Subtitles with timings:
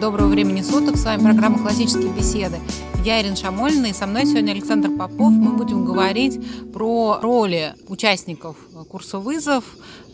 [0.00, 0.96] Доброго времени суток.
[0.96, 2.56] С вами программа «Классические беседы».
[3.04, 5.30] Я Ирина Шамольна, и со мной сегодня Александр Попов.
[5.30, 6.40] Мы будем говорить
[6.72, 8.56] про роли участников
[8.88, 9.62] курса «Вызов»,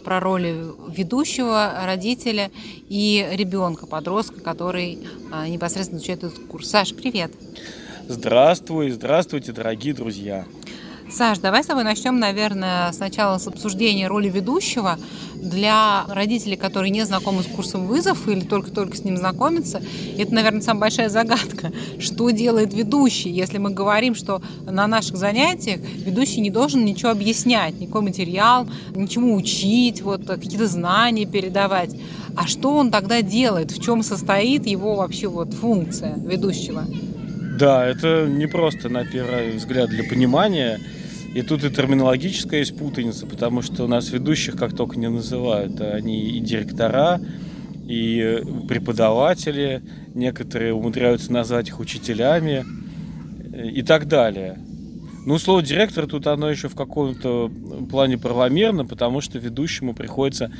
[0.02, 2.50] про роли ведущего, родителя
[2.88, 6.68] и ребенка, подростка, который а, непосредственно изучает этот курс.
[6.68, 7.30] Саш, привет!
[8.08, 10.46] Здравствуй, здравствуйте, дорогие друзья!
[11.08, 14.98] Саш, давай с тобой начнем, наверное, сначала с обсуждения роли ведущего
[15.36, 19.80] для родителей, которые не знакомы с курсом вызов или только-только с ним знакомятся.
[20.18, 21.72] Это, наверное, самая большая загадка.
[22.00, 27.80] Что делает ведущий, если мы говорим, что на наших занятиях ведущий не должен ничего объяснять,
[27.80, 31.90] никакой материал, ничему учить, вот какие-то знания передавать.
[32.36, 33.70] А что он тогда делает?
[33.70, 36.84] В чем состоит его вообще вот функция ведущего?
[37.58, 40.78] Да, это не просто на первый взгляд для понимания.
[41.36, 45.78] И тут и терминологическая есть путаница, потому что у нас ведущих как только не называют.
[45.82, 47.20] Они и директора,
[47.86, 49.82] и преподаватели,
[50.14, 52.64] некоторые умудряются назвать их учителями
[53.54, 54.58] и так далее.
[55.26, 57.52] Ну, слово директор тут оно еще в каком-то
[57.90, 60.50] плане правомерно, потому что ведущему приходится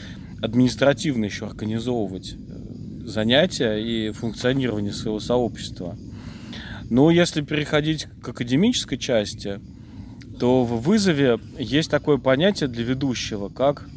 [0.43, 5.97] административно еще организовывать э, занятия и функционирование своего сообщества.
[6.91, 9.59] Но если переходить к академической части–
[10.39, 13.89] то в вызове есть такое понятие для ведущего, как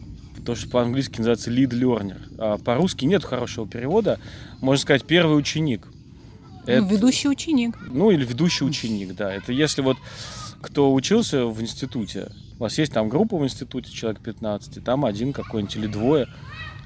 [0.45, 2.21] то, что по-английски называется lead learner.
[2.37, 4.19] А по-русски нет хорошего перевода.
[4.61, 5.87] Можно сказать, первый ученик.
[6.65, 7.77] Ну, Это, ведущий ученик.
[7.87, 9.31] Ну, или ведущий ученик, да.
[9.33, 9.97] Это если вот
[10.61, 15.05] кто учился в институте, у вас есть там группа в институте, человек 15, и там
[15.05, 16.27] один какой-нибудь или двое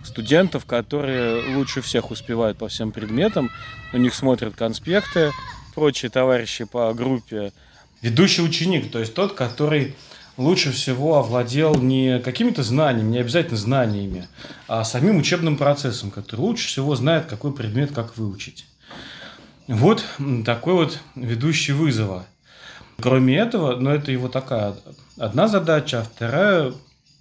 [0.03, 3.49] студентов, которые лучше всех успевают по всем предметам,
[3.93, 5.31] у них смотрят конспекты,
[5.73, 7.53] прочие товарищи по группе
[8.03, 9.95] Ведущий ученик, то есть тот, который
[10.35, 14.27] лучше всего овладел не какими-то знаниями, не обязательно знаниями,
[14.67, 18.65] а самим учебным процессом, который лучше всего знает, какой предмет как выучить.
[19.67, 20.03] Вот
[20.45, 22.25] такой вот ведущий вызова.
[23.01, 24.75] Кроме этого, но ну, это его такая
[25.17, 26.73] одна задача, а вторая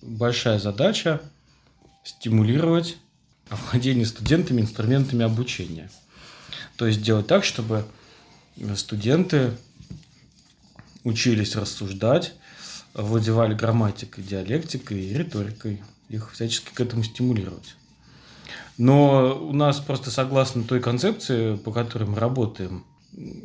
[0.02, 1.20] большая задача–
[2.04, 2.96] стимулировать
[3.48, 5.92] овладение студентами инструментами обучения.
[6.76, 7.84] То есть делать так, чтобы
[8.74, 9.52] студенты
[11.04, 12.34] учились рассуждать,
[12.94, 15.82] владевали грамматикой, диалектикой и риторикой.
[16.08, 17.76] Их всячески к этому стимулировать.
[18.76, 22.84] Но у нас просто согласно той концепции, по которой мы работаем,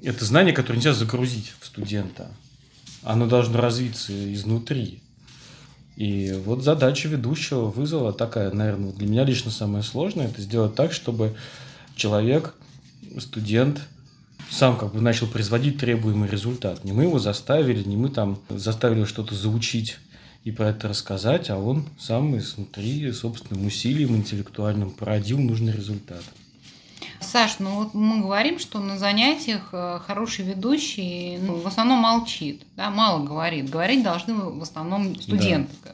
[0.03, 2.29] это знание, которое нельзя загрузить в студента.
[3.03, 5.01] Оно должно развиться изнутри.
[5.95, 10.91] И вот задача ведущего вызова такая, наверное, для меня лично самое сложное, это сделать так,
[10.91, 11.35] чтобы
[11.95, 12.53] человек,
[13.19, 13.81] студент–
[14.49, 16.83] сам как бы начал производить требуемый результат.
[16.83, 19.97] Не мы его заставили, не мы там заставили что-то заучить
[20.43, 26.23] и про это рассказать, а он сам изнутри собственным усилием интеллектуальным породил нужный результат.
[27.19, 32.61] Саш, ну вот мы говорим, что на занятиях э, хороший ведущий ну, в основном молчит,
[32.75, 33.69] да, мало говорит.
[33.69, 35.73] Говорить должны в основном студенты.
[35.83, 35.91] Да.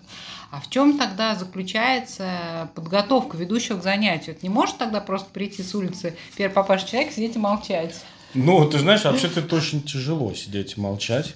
[0.52, 4.36] А в чем тогда заключается подготовка ведущего к занятию?
[4.36, 7.96] Это не может тогда просто прийти с улицы, первый попавший человек, сидеть и молчать?
[8.34, 11.36] Ну, ты знаешь, вообще-то это очень тяжело сидеть и молчать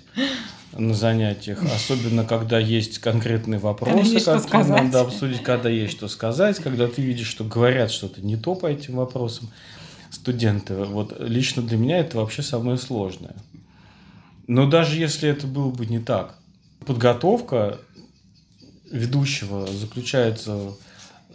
[0.73, 6.87] на занятиях, особенно когда есть конкретные вопросы, которые надо обсудить, когда есть что сказать, когда
[6.87, 9.49] ты видишь, что говорят что-то не то по этим вопросам
[10.11, 10.75] студенты.
[10.75, 13.35] Вот лично для меня это вообще самое сложное.
[14.47, 16.35] Но даже если это было бы не так,
[16.85, 17.79] подготовка
[18.89, 20.73] ведущего заключается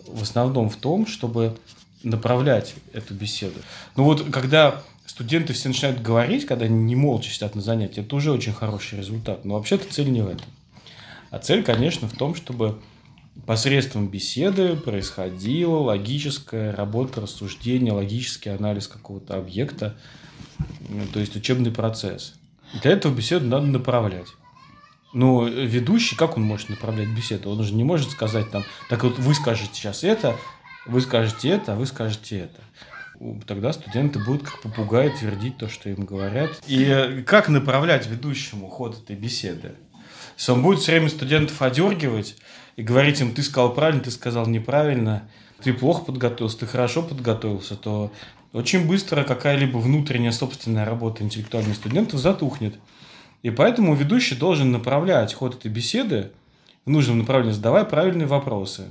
[0.07, 1.57] в основном в том, чтобы
[2.03, 3.61] направлять эту беседу.
[3.97, 8.17] Ну вот когда студенты все начинают говорить, когда они не молча сидят на занятии, это
[8.17, 9.45] уже очень хороший результат.
[9.45, 10.47] Но вообще-то цель не в этом.
[11.31, 12.81] А цель, конечно, в том, чтобы
[13.45, 19.99] посредством беседы происходила логическая работа, рассуждение, логический анализ какого-то объекта,
[21.13, 22.33] то есть учебный процесс.
[22.81, 24.29] Для этого беседу надо направлять.
[25.13, 27.51] Но ведущий, как он может направлять беседу?
[27.51, 30.39] Он же не может сказать там, так вот вы скажете сейчас это,
[30.87, 32.63] вы скажете это, а вы скажете это
[33.47, 36.51] тогда студенты будут как попугаи твердить то, что им говорят.
[36.67, 39.73] И как направлять ведущему ход этой беседы?
[40.37, 42.37] Если он будет все время студентов одергивать
[42.77, 45.29] и говорить им, ты сказал правильно, ты сказал неправильно,
[45.63, 48.11] ты плохо подготовился, ты хорошо подготовился, то
[48.53, 52.75] очень быстро какая-либо внутренняя собственная работа интеллектуальных студентов затухнет.
[53.43, 56.33] И поэтому ведущий должен направлять ход этой беседы
[56.85, 58.87] в нужном направлении, задавая правильные вопросы.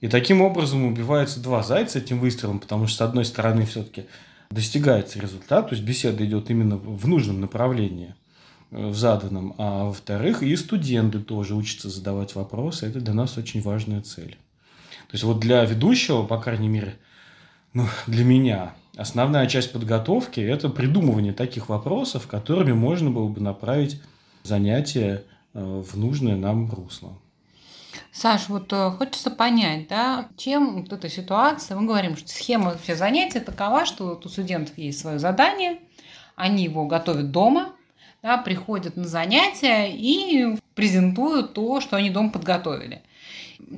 [0.00, 4.06] И таким образом убивается два зайца этим выстрелом, потому что, с одной стороны, все-таки
[4.50, 8.14] достигается результат, то есть беседа идет именно в нужном направлении,
[8.70, 13.62] э, в заданном, а во-вторых, и студенты тоже учатся задавать вопросы, это для нас очень
[13.62, 14.36] важная цель.
[15.08, 16.96] То есть вот для ведущего, по крайней мере,
[17.72, 24.00] Ну, для меня основная часть подготовки– это придумывание таких вопросов, которыми можно было бы направить
[24.42, 25.22] занятие
[25.54, 27.16] э, в нужное нам русло.
[28.12, 32.94] Саш, вот э, хочется понять, да, чем вот эта ситуация, мы говорим, что схема вообще
[32.94, 35.78] занятия такова, что вот у студентов есть свое задание,
[36.36, 37.72] они его готовят дома,
[38.22, 43.02] да, приходят на занятия и презентуют то, что они дома подготовили.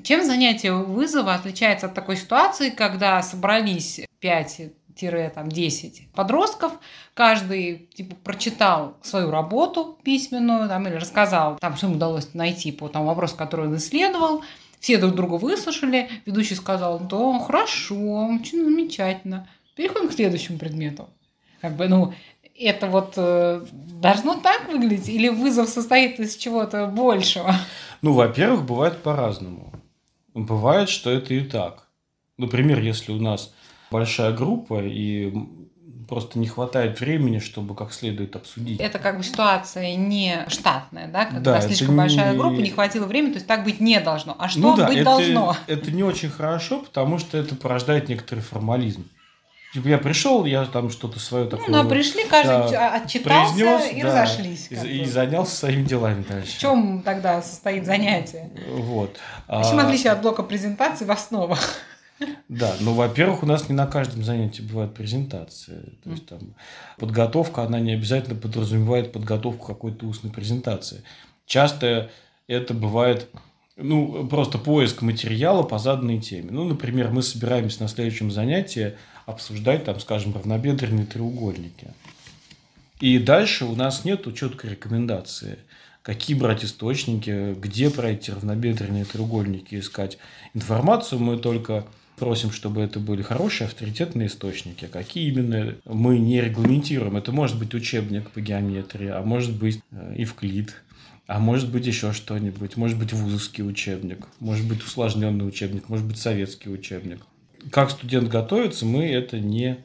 [0.05, 6.73] Чем занятие вызова отличается от такой ситуации, когда собрались 5 там 10 подростков,
[7.15, 12.89] каждый типа прочитал свою работу письменную там, или рассказал, там, что ему удалось найти по
[12.89, 14.43] тому вопросу, который он исследовал,
[14.81, 17.95] все друг друга выслушали, ведущий сказал, да, хорошо,
[18.27, 21.09] очень замечательно, переходим к следующему предмету.
[21.61, 22.13] Как бы, ну,
[22.59, 27.55] это вот э, должно так выглядеть или вызов состоит из чего-то большего?
[28.03, 29.73] Ну, во-первых, бывает по-разному.
[30.35, 31.87] Бывает, что это и так.
[32.37, 33.55] Например, если у нас
[33.93, 35.33] большая группа и
[36.09, 38.81] просто не хватает времени, чтобы как следует обсудить.
[38.81, 42.39] Это как бы ситуация не штатная, да, когда да, слишком большая не...
[42.39, 44.37] группа, не хватило времени, то есть так быть не должно.
[44.39, 45.57] А что ну, да, быть это, должно?
[45.67, 49.09] Это не очень хорошо, потому что это порождает некоторый формализм.
[49.73, 51.69] Типа я пришел, я там что-то свое такое.
[51.69, 54.69] Ну, пришли, каждый да, отчитался произнес, и да, разошлись.
[54.71, 56.57] И, и занялся своими делами дальше.
[56.57, 58.51] В чем тогда состоит занятие?
[58.69, 59.17] Вот.
[59.49, 59.85] В чем а...
[59.85, 61.59] отличие от блока презентации в основах?
[62.49, 65.83] Да, ну, во-первых, у нас не на каждом занятии бывает презентация.
[66.05, 66.55] То есть там
[66.99, 71.03] подготовка, она не обязательно подразумевает подготовку какой-то устной презентации.
[71.47, 72.11] Часто
[72.47, 73.29] это бывает
[73.77, 76.51] ну, просто поиск материала по заданной теме.
[76.51, 78.95] Ну, например, мы собираемся на следующем занятии
[79.27, 81.89] обсуждать, там, скажем, равнобедренные треугольники.
[83.01, 85.59] И дальше у нас нет четкой рекомендации,
[86.03, 90.19] какие брать источники, где про эти равнобедренные треугольники искать.
[90.55, 91.85] Информацию мы только
[92.17, 94.87] просим, чтобы это были хорошие авторитетные источники.
[94.87, 97.17] Какие именно мы не регламентируем.
[97.17, 100.75] Это может быть учебник по геометрии, а может быть э, Евклид,
[101.27, 102.77] а может быть еще что-нибудь.
[102.77, 107.21] Может быть вузовский учебник, может быть усложненный учебник, может быть советский учебник.
[107.71, 109.79] Как студент готовится, мы это не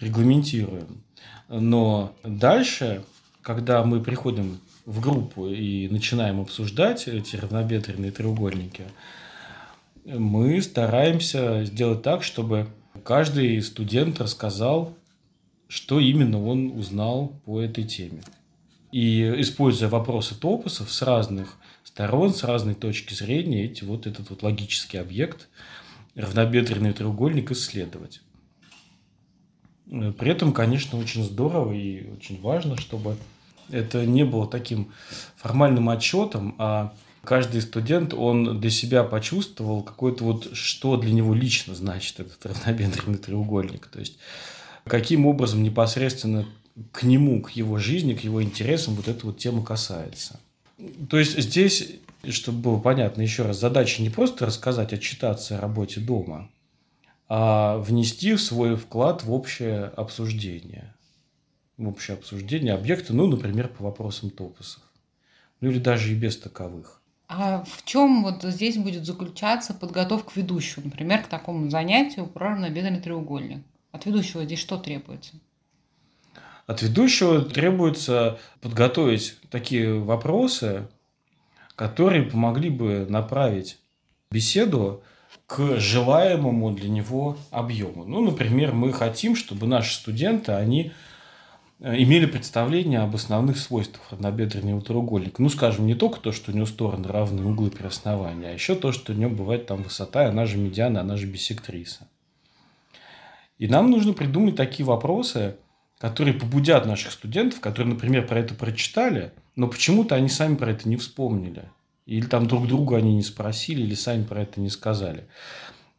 [0.00, 1.02] регламентируем.
[1.48, 3.04] Но дальше,
[3.42, 8.84] когда мы приходим в группу и начинаем обсуждать эти равнобедренные треугольники,
[10.06, 12.68] мы стараемся сделать так, чтобы
[13.04, 14.96] каждый студент рассказал,
[15.68, 18.22] что именно он узнал по этой теме.
[18.92, 24.42] И используя вопросы топосов с разных сторон, с разной точки зрения, эти, вот этот вот
[24.42, 25.48] логический объект,
[26.14, 28.22] равнобедренный треугольник исследовать.
[29.86, 33.16] При этом, конечно, очень здорово и очень важно, чтобы
[33.70, 34.92] это не было таким
[35.36, 36.92] формальным отчетом, а
[37.26, 43.18] каждый студент, он для себя почувствовал какое-то вот, что для него лично значит этот равнобедренный
[43.18, 43.88] треугольник.
[43.88, 44.18] То есть,
[44.84, 46.46] каким образом непосредственно
[46.92, 50.40] к нему, к его жизни, к его интересам вот эта вот тема касается.
[51.10, 51.90] То есть, здесь,
[52.30, 56.48] чтобы было понятно еще раз, задача не просто рассказать, отчитаться о работе дома,
[57.28, 60.94] а внести свой вклад в общее обсуждение.
[61.76, 64.82] В общее обсуждение объекта, ну, например, по вопросам топосов.
[65.60, 67.02] Ну, или даже и без таковых.
[67.28, 73.00] А в чем вот здесь будет заключаться подготовка ведущего, например, к такому занятию про равнобедренный
[73.00, 73.64] треугольник?
[73.90, 75.34] От ведущего здесь что требуется?
[76.66, 80.88] От ведущего требуется подготовить такие вопросы,
[81.74, 83.78] которые помогли бы направить
[84.30, 85.02] беседу
[85.46, 88.04] к желаемому для него объему.
[88.04, 90.92] Ну, например, мы хотим, чтобы наши студенты, они
[91.80, 95.42] имели представление об основных свойствах равнобедренного треугольника.
[95.42, 98.74] Ну, скажем, не только то, что у него стороны равные углы при основании, а еще
[98.74, 102.08] то, что у него бывает там высота, она же медиана, она же бисектриса.
[103.58, 105.56] И нам нужно придумать такие вопросы,
[105.98, 110.88] которые побудят наших студентов, которые, например, про это прочитали, но почему-то они сами про это
[110.88, 111.70] не вспомнили.
[112.04, 115.26] Или там друг друга они не спросили, или сами про это не сказали.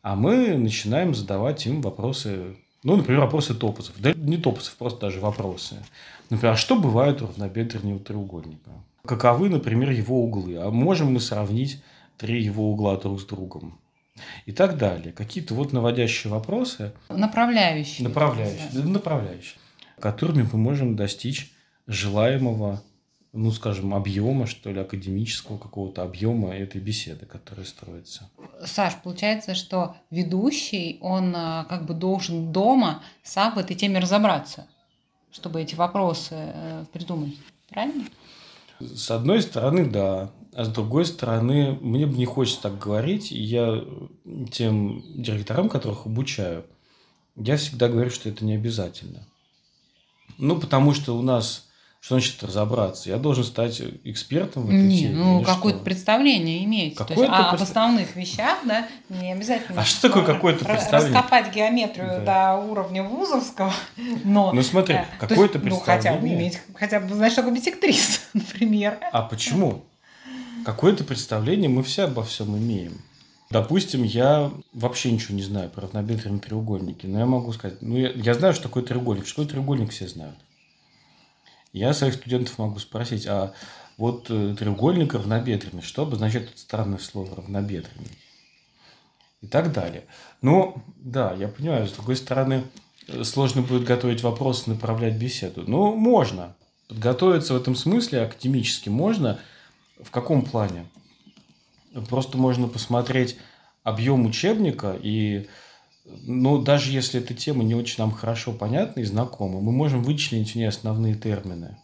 [0.02, 3.96] А мы начинаем задавать им вопросы ну, например, вопросы топосов.
[4.00, 5.84] Да не топосов, просто даже вопросы.
[6.30, 8.72] Например, а что бывает у равнобедренного треугольника?
[9.06, 10.58] Каковы, например, его углы?
[10.58, 11.82] А можем мы сравнить
[12.18, 13.80] три его угла друг с другом?
[14.46, 15.14] И так далее.
[15.14, 16.94] Какие-то вот наводящие вопросы.
[17.10, 18.08] Направляющие.
[18.08, 18.70] Направляющие.
[18.74, 18.84] Да.
[18.84, 19.60] Направляющие.
[20.00, 21.54] Которыми мы можем достичь
[21.88, 22.82] желаемого
[23.34, 28.30] ну, скажем, объема, что ли, академического какого-то объема этой беседы, которая строится.
[28.66, 34.68] Саш, получается, что ведущий, он а, как бы должен дома сам в этой теме разобраться,
[35.32, 37.36] чтобы эти вопросы э, придумать.
[37.70, 38.06] Правильно?
[38.80, 40.32] С одной стороны, да.
[40.54, 43.32] А с другой стороны, мне бы не хочется так говорить.
[43.32, 43.84] И я
[44.52, 46.66] тем директорам, которых обучаю,
[47.36, 49.28] Я всегда говорю, что это не обязательно.
[50.38, 51.67] Ну, потому что у нас
[52.08, 53.10] что значит разобраться?
[53.10, 55.14] Я должен стать экспертом в этой теме?
[55.14, 56.96] Ну, какое-то представление иметь.
[56.96, 59.82] Какое есть, а об основных вещах, да, не обязательно.
[59.82, 61.18] А что такое какое-то представление?
[61.18, 62.56] Раскопать геометрию да.
[62.56, 63.74] до уровня вузовского,
[64.24, 64.54] но...
[64.54, 65.06] Ну, смотри, да.
[65.20, 65.70] какое-то представление...
[65.70, 69.00] Ну, хотя бы иметь, хотя бы, знаешь, такой бисектриса, например.
[69.12, 69.84] А почему?
[70.64, 73.02] Какое-то представление мы все обо всем имеем.
[73.50, 78.12] Допустим, я вообще ничего не знаю про равнобедренные треугольники, но я могу сказать, ну, я,
[78.12, 79.28] я знаю, что такое треугольник.
[79.28, 80.38] Что такое треугольник, все знают.
[81.78, 83.54] Я своих студентов могу спросить, а
[83.98, 88.12] вот э, треугольник равнобедренный, что обозначает это странное слово равнобедренный?
[89.42, 90.06] И так далее.
[90.42, 92.64] Ну, да, я понимаю, с другой стороны,
[93.08, 95.64] э, сложно будет готовить вопросы, направлять беседу.
[95.68, 96.56] Ну, можно.
[96.88, 99.40] Подготовиться в этом смысле академически можно.
[100.02, 100.86] В каком плане?
[102.10, 103.38] Просто можно посмотреть
[103.84, 105.48] объем учебника и
[106.24, 110.52] ну, даже если эта тема не очень нам хорошо понятна и знакома, мы можем вычленить
[110.52, 111.78] в ней основные термины.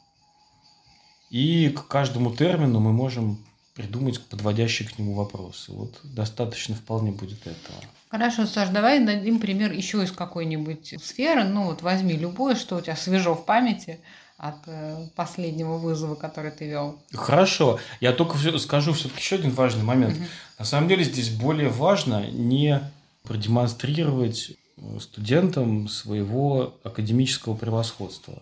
[1.29, 5.71] И к каждому термину мы можем придумать подводящие к нему вопросы.
[5.71, 7.79] Вот достаточно вполне будет этого.
[8.09, 11.43] Хорошо, Саш, давай дадим пример еще из какой-нибудь сферы.
[11.43, 13.99] Ну вот возьми любое, что у тебя свежо в памяти
[14.37, 16.99] от э, последнего вызова, который ты вел.
[17.13, 17.79] Хорошо.
[17.99, 20.15] Я только скажу все-таки еще один важный момент.
[20.17, 20.25] Угу.
[20.59, 22.79] На самом деле здесь более важно не
[23.23, 28.41] продемонстрировать э, студентам своего академического превосходства.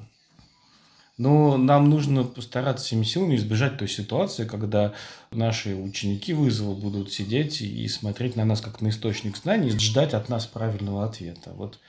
[1.18, 4.94] Но нам нужно постараться всеми силами избежать той ситуации, когда
[5.32, 10.14] наши ученики вызова будут сидеть и смотреть на нас как на источник знаний и ждать
[10.14, 11.52] от нас правильного ответа.
[11.54, 11.80] Вот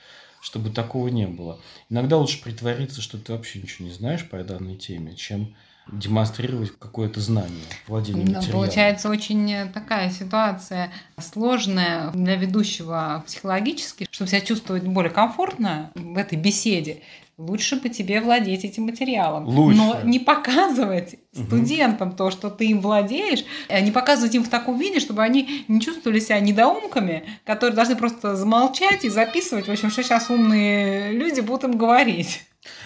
[0.43, 1.61] чтобы такого не было.
[1.89, 5.55] Иногда лучше притвориться, что ты вообще ничего не знаешь по данной теме, чем
[5.91, 8.51] демонстрировать какое-то знание, владение материалом.
[8.51, 16.37] Получается очень такая ситуация сложная для ведущего психологически, чтобы себя чувствовать более комфортно в этой
[16.37, 17.01] беседе.
[17.39, 19.47] Лучше бы тебе владеть этим материалом.
[19.47, 19.77] Лучше.
[19.77, 21.45] Но не показывать угу.
[21.45, 25.65] студентам то, что ты им владеешь, а не показывать им в таком виде, чтобы они
[25.67, 31.11] не чувствовали себя недоумками, которые должны просто замолчать и записывать, в общем, что сейчас умные
[31.11, 32.43] люди будут им говорить.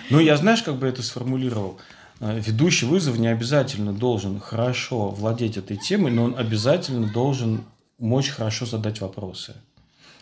[0.10, 1.80] Ну, я знаешь, как бы это сформулировал?
[2.20, 7.64] Э, ведущий вызов не обязательно должен хорошо владеть этой темой, но он обязательно должен
[8.00, 9.56] мочь хорошо задать вопросы.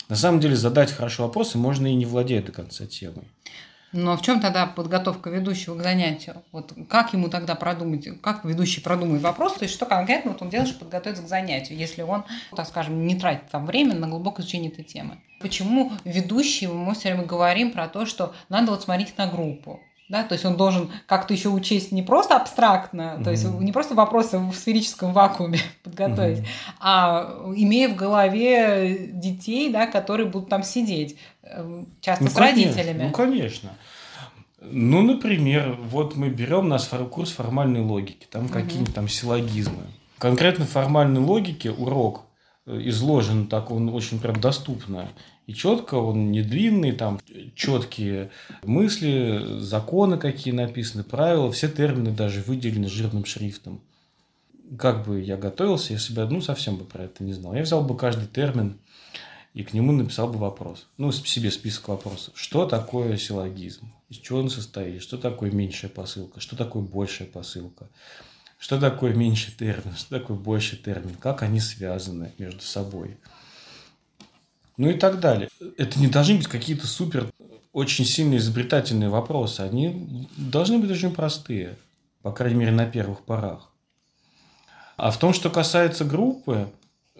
[0.09, 3.25] На самом деле задать хорошо вопросы можно и не владея до конца темой.
[3.91, 6.43] Но в чем тогда подготовка ведущего к занятию?
[6.51, 10.49] Вот как ему тогда продумать, как ведущий продумает вопрос, то есть что конкретно вот он
[10.49, 14.43] делает, чтобы подготовиться к занятию, если он, так скажем, не тратит там время на глубокое
[14.43, 15.21] изучение этой темы?
[15.39, 19.79] Почему ведущий, мы все время говорим про то, что надо вот смотреть на группу?
[20.07, 23.23] Да, то есть он должен как-то еще учесть не просто абстрактно, mm-hmm.
[23.23, 26.73] то есть не просто вопросы в сферическом вакууме подготовить, mm-hmm.
[26.79, 32.63] а имея в голове детей, да, которые будут там сидеть, э, часто ну, с конечно,
[32.67, 33.03] родителями.
[33.05, 33.71] Ну, конечно.
[34.61, 38.51] Ну, например, вот мы берем наш курс формальной логики, там mm-hmm.
[38.51, 39.83] какие-нибудь там силлогизмы.
[40.19, 42.25] Конкретно формальной логике урок
[42.65, 45.09] изложен так, он очень прям доступно
[45.47, 47.19] и четко, он не длинный, там
[47.53, 48.31] четкие
[48.63, 53.81] мысли, законы какие написаны, правила, все термины даже выделены жирным шрифтом.
[54.79, 57.53] Как бы я готовился, я себя, ну, совсем бы про это не знал.
[57.53, 58.79] Я взял бы каждый термин
[59.53, 60.87] и к нему написал бы вопрос.
[60.97, 62.33] Ну, себе список вопросов.
[62.35, 63.91] Что такое силлогизм?
[64.09, 65.03] Из чего он состоит?
[65.03, 66.39] Что такое меньшая посылка?
[66.39, 67.87] Что такое большая посылка?
[68.65, 69.95] Что такое меньший термин?
[69.95, 71.13] Что такое больший термин?
[71.19, 73.15] Как они связаны между собой?
[74.75, 75.49] ну и так далее.
[75.77, 77.31] Это не должны быть какие-то супер
[77.73, 79.61] очень сильно изобретательные вопросы.
[79.61, 81.77] Они должны быть очень простые,
[82.23, 83.69] по крайней мере, на первых порах.
[84.97, 86.67] А в том, что касается группы,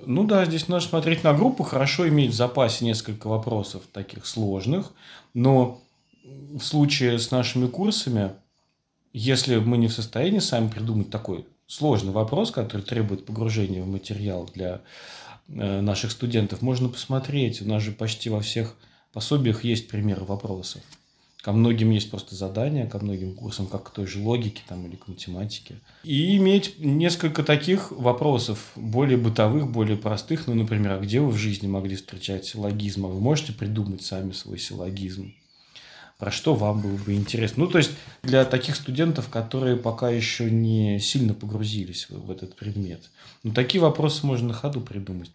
[0.04, 4.94] ну да, здесь нужно смотреть на группу, хорошо иметь в запасе несколько вопросов таких сложных,
[5.36, 5.80] но
[6.24, 8.32] в случае с нашими курсами,
[9.18, 14.50] если мы не в состоянии сами придумать такой сложный вопрос, который требует погружения в материал
[14.54, 14.82] для
[15.48, 17.62] Э, наших студентов, можно посмотреть.
[17.62, 18.76] У нас же почти во всех
[19.14, 20.82] пособиях есть примеры вопросов.
[21.42, 24.96] Ко многим есть просто задания, ко многим курсам, как к той же логике там, или
[24.96, 25.76] к математике.
[26.04, 30.48] И иметь несколько таких вопросов, более бытовых, более простых.
[30.48, 33.06] Ну, например, а где вы в жизни могли встречать силлогизм?
[33.06, 35.36] А вы можете придумать сами свой силлогизм?
[36.18, 37.66] Про что вам было бы интересно.
[37.66, 37.92] Ну, то есть
[38.24, 43.10] для таких студентов, которые пока еще не сильно погрузились в, в этот предмет.
[43.44, 45.32] Ну, такие вопросы можно на ходу придумать.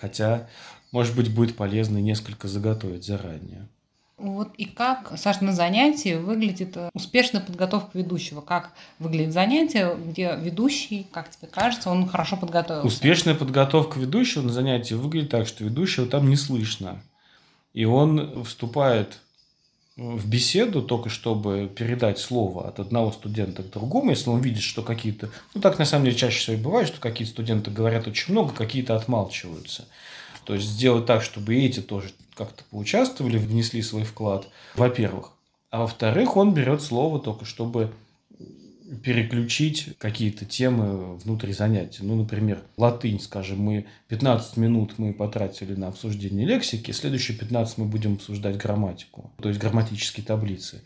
[0.00, 0.48] Хотя,
[0.92, 3.68] может быть, будет полезно несколько заготовить заранее.
[4.16, 8.42] Вот и как, Саш, на занятии выглядит э, успешная подготовка ведущего?
[8.42, 12.86] Как выглядит занятие, где ведущий, как тебе кажется, он хорошо подготовился?
[12.86, 17.02] Успешная подготовка ведущего на занятии выглядит так, что ведущего там не слышно.
[17.72, 19.20] и он вступает
[19.96, 24.82] в беседу только чтобы передать слово от одного студента к другому, если он видит, что
[24.82, 25.30] какие-то...
[25.54, 28.54] Ну, так на самом деле чаще всего и бывает, что какие-то студенты говорят очень много,
[28.54, 29.86] какие-то отмалчиваются.
[30.44, 35.32] То есть сделать так, чтобы эти тоже как-то поучаствовали, внесли свой вклад, во-первых.
[35.70, 37.92] А во-вторых, он берет слово только чтобы
[39.02, 42.02] переключить какие-то темы внутри занятия.
[42.02, 47.84] Ну, например, латынь, скажем, мы 15 минут мы потратили на обсуждение лексики, следующие 15 мы
[47.86, 50.82] будем обсуждать грамматику, то есть грамматические таблицы.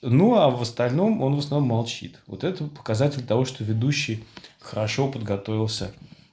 [0.00, 2.18] Ну, а в остальном он в основном молчит.
[2.26, 4.24] Вот это показатель того, что ведущий
[4.58, 5.92] хорошо подготовился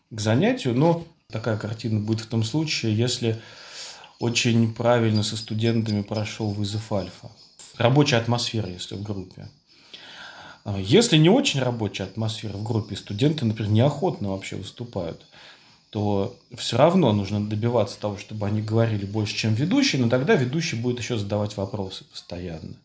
[0.09, 3.39] к занятию, но такая картина будет в том случае, если
[4.19, 7.29] очень правильно со студентами прошел вызов альфа.
[7.77, 9.47] Рабочая атмосфера, если в группе.
[10.71, 15.25] А если не очень рабочая атмосфера в группе, студенты, например, неохотно вообще выступают,
[15.89, 20.75] то все равно нужно добиваться того, чтобы они говорили больше, чем ведущий, но тогда ведущий
[20.75, 22.75] будет еще задавать вопросы постоянно.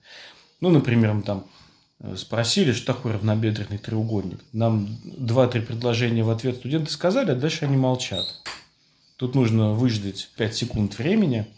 [0.63, 1.45] Ну, например, мы там
[2.01, 4.41] э, спросили, что такое равнобедренный треугольник.
[4.55, 8.25] Нам два-три предложения в ответ студенты сказали, а дальше они молчат.
[9.17, 11.47] Тут нужно выждать 5 секунд времени–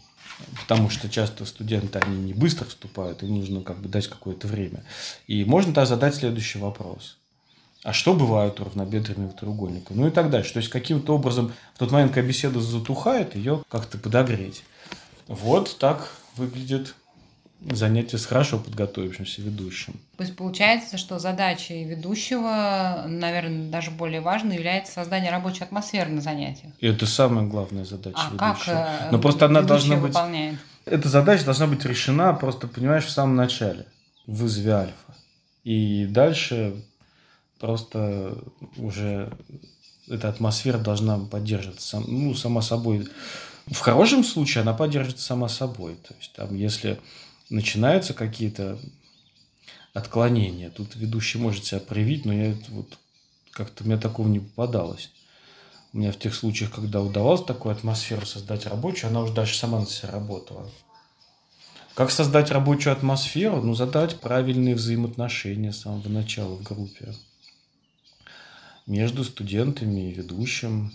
[0.61, 4.83] потому что часто студенты, они не быстро вступают, им нужно как бы дать какое-то время.
[5.27, 7.17] И можно тогда задать следующий вопрос.
[7.83, 9.93] А что бывает у равнобедренного треугольника?
[9.93, 10.53] Ну и так дальше.
[10.53, 14.63] То есть, каким-то образом в тот момент, когда беседа затухает, ее как-то подогреть.
[15.27, 16.95] Вот так выглядит
[17.61, 19.93] занятие с хорошо подготовившимся ведущим.
[20.17, 26.21] То есть получается, что задачей ведущего, наверное, даже более важной является создание рабочей атмосферы на
[26.21, 26.71] занятиях.
[26.79, 28.53] И это самая главная задача а ведущего.
[28.53, 30.13] как э, Но просто она должна быть...
[30.13, 30.59] Выполняет?
[30.85, 33.85] Эта задача должна быть решена просто, понимаешь, в самом начале,
[34.25, 35.15] в вызове альфа.
[35.63, 36.81] И дальше
[37.59, 38.37] просто
[38.77, 39.31] уже
[40.07, 43.07] эта атмосфера должна поддерживаться, ну, сама собой.
[43.65, 45.95] В хорошем случае она поддерживается сама собой.
[45.95, 46.99] То есть, там, если
[47.49, 48.77] начинаются какие-то
[49.93, 50.69] отклонения.
[50.69, 52.97] Тут ведущий может себя проявить, но я вот
[53.51, 55.11] как-то у меня такого не попадалось.
[55.93, 59.79] У меня в тех случаях, когда удавалось такую атмосферу создать рабочую, она уже дальше сама
[59.79, 60.69] на себя работала.
[61.95, 63.61] Как создать рабочую атмосферу?
[63.61, 67.15] Ну, задать правильные взаимоотношения с самого начала в группе.
[68.85, 70.93] Между студентами и ведущим.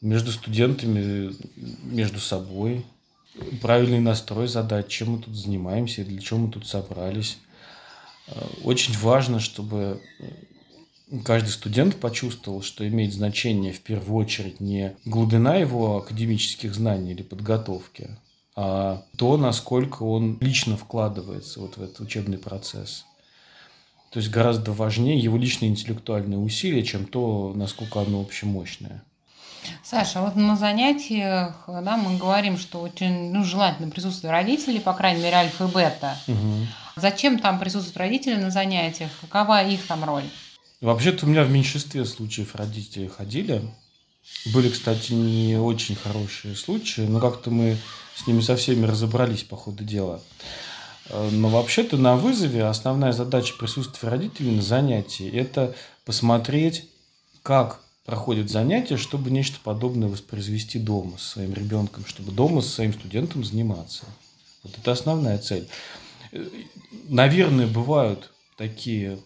[0.00, 1.34] Между студентами,
[1.82, 2.86] между собой
[3.60, 7.38] правильный настрой задач, чем мы тут занимаемся, для чего мы тут собрались.
[8.28, 14.96] Э, очень важно, чтобы э, каждый студент почувствовал, что имеет значение в первую очередь не
[15.04, 18.10] глубина его академических знаний или подготовки,
[18.54, 23.04] а то, насколько он лично вкладывается вот в этот учебный процесс.
[24.10, 29.04] То есть гораздо важнее его личные интеллектуальные усилия, чем то, насколько оно общемощное.
[29.82, 35.22] Саша, вот на занятиях да, мы говорим, что очень ну, желательно присутствие родителей, по крайней
[35.22, 36.16] мере, альфа и бета.
[36.26, 36.66] Угу.
[36.96, 39.10] Зачем там присутствуют родители на занятиях?
[39.20, 40.24] Какова их там роль?
[40.80, 43.62] Вообще-то у меня в меньшинстве случаев родители ходили.
[44.52, 47.76] Были, кстати, не очень хорошие случаи, но как-то мы
[48.14, 50.20] с ними со всеми разобрались по ходу дела.
[51.10, 55.74] Э, но вообще-то на вызове основная задача присутствия родителей на занятии– это
[56.04, 56.88] посмотреть,
[57.42, 62.94] как проходит занятия, чтобы нечто подобное воспроизвести дома со своим ребенком, чтобы дома со своим
[62.94, 64.04] студентом заниматься.
[64.62, 65.68] Вот это основная цель.
[67.08, 69.18] Наверное, бывают такие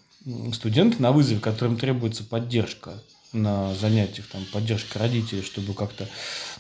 [0.53, 6.09] студенты на вызове, которым требуется поддержка на занятиях, там, поддержка родителей, чтобы как-то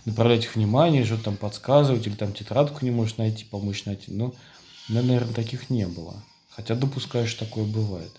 [0.05, 4.13] направлять их внимание, что-то там подсказывать, или там тетрадку не можешь найти, помочь найти.
[4.13, 4.35] Но,
[4.89, 6.23] наверное, таких не было.
[6.51, 8.13] Хотя допускаю, что такое бывает.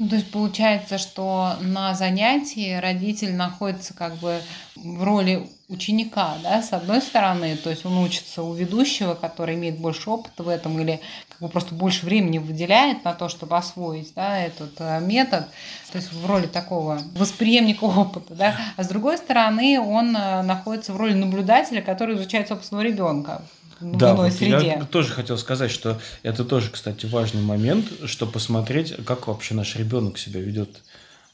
[0.00, 4.40] Ну, то есть получается, что на занятии родитель находится как бы
[4.74, 9.78] в роли ученика, да, с одной стороны, то есть он учится у ведущего, который имеет
[9.78, 14.14] больше опыта в этом или как бы просто больше времени выделяет на то, чтобы освоить,
[14.14, 15.46] да, этот э, метод,
[15.92, 20.94] то есть в роли такого восприемника опыта, да, а с другой стороны он э, находится
[20.94, 23.42] в роли наблюдателя, который изучает собственного ребенка
[23.80, 24.66] да, вот среде.
[24.66, 29.76] Я тоже хотел сказать, что это тоже, кстати, важный момент, что посмотреть, как вообще наш
[29.76, 30.82] ребенок себя ведет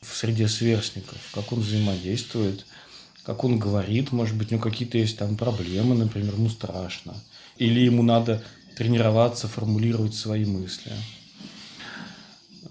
[0.01, 2.65] в среде сверстников, как он взаимодействует,
[3.25, 7.15] как он говорит, может быть, у него какие-то есть там проблемы, например, ему страшно,
[7.57, 8.43] или ему надо
[8.77, 10.93] тренироваться, формулировать свои мысли.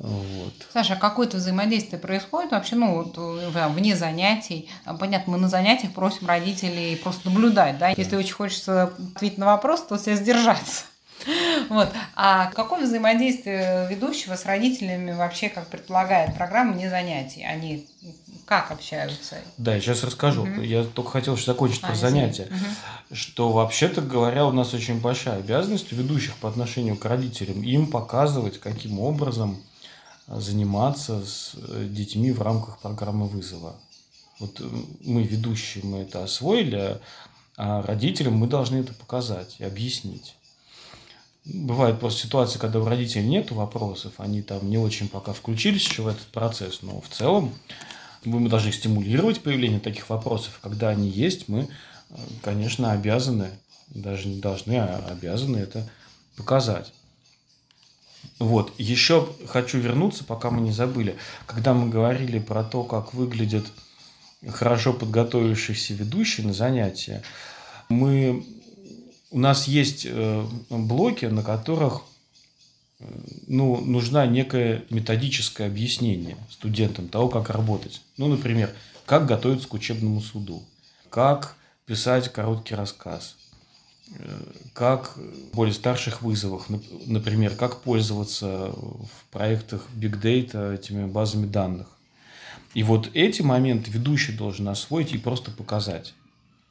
[0.06, 0.54] Вот.
[0.72, 4.70] Саша, а какое-то взаимодействие происходит вообще, ну, вот, э, вне занятий?
[4.86, 7.90] А, понятно, мы на занятиях просим родителей просто наблюдать, да?
[7.90, 10.84] Если очень хочется ответить на вопрос, то себя сдержаться.
[11.70, 11.90] Вот.
[12.16, 17.44] А какое взаимодействие ведущего с родителями вообще, как предполагает программа, не занятий?
[17.44, 17.88] Они
[18.46, 19.38] как общаются?
[19.58, 20.44] Да, я сейчас расскажу.
[20.44, 20.62] Угу.
[20.62, 22.44] Я только хотел закончить а, про занятия.
[22.44, 23.16] Угу.
[23.16, 27.88] Что вообще-то говоря, у нас очень большая обязанность у ведущих по отношению к родителям им
[27.88, 29.64] показывать, каким образом
[30.28, 33.76] заниматься с э, детьми в рамках программы вызова.
[34.40, 34.64] Вот э,
[35.04, 37.00] мы, ведущие, мы это освоили,
[37.58, 40.36] а родителям мы должны это показать и объяснить.
[41.46, 46.02] Бывает просто ситуация, когда у родителей нет вопросов, они там не очень пока включились еще
[46.02, 47.54] в этот процесс, но в целом
[48.24, 50.60] мы должны стимулировать появление таких вопросов.
[50.62, 51.70] Когда они есть, мы,
[52.10, 53.52] э, конечно, обязаны,
[53.90, 55.88] даже не должны, а обязаны это
[56.36, 56.92] показать.
[58.40, 61.16] Вот, еще хочу вернуться, пока мы не забыли.
[61.46, 63.66] Когда мы говорили про то, как выглядят
[64.50, 67.24] хорошо подготовившийся ведущий на занятия,
[67.88, 68.46] мы,
[69.32, 72.02] у нас есть э, блоки, на которых
[73.00, 73.06] э,
[73.48, 78.02] ну, нужна некое методическое объяснение студентам того, как работать.
[78.18, 78.74] Ну, например,
[79.06, 80.62] как готовиться к учебному суду,
[81.10, 83.38] как писать короткий рассказ,
[84.74, 86.68] как в более старших вызовах,
[87.06, 91.88] например, как пользоваться в проектах Big Data этими базами данных.
[92.74, 96.14] И вот эти моменты ведущий должен освоить и просто показать.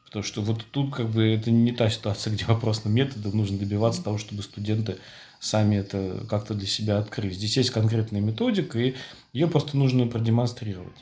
[0.05, 3.59] Потому что вот тут как бы это не та ситуация, где вопрос на методы, нужно
[3.59, 4.99] добиваться того, чтобы студенты
[5.41, 7.33] сами это как-то для себя открыли.
[7.33, 8.95] Здесь есть конкретная методика, и
[9.33, 10.97] ее просто нужно продемонстрировать.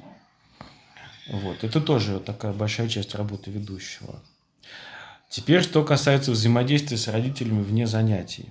[1.29, 1.63] Вот.
[1.63, 4.21] Это тоже такая большая часть работы ведущего.
[5.33, 8.51] Теперь, что касается взаимодействия с родителями вне занятий.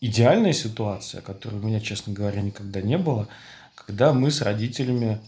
[0.00, 3.26] Идеальная ситуация, которой у меня, честно говоря, никогда не было–
[3.88, 5.18] когда мы с родителями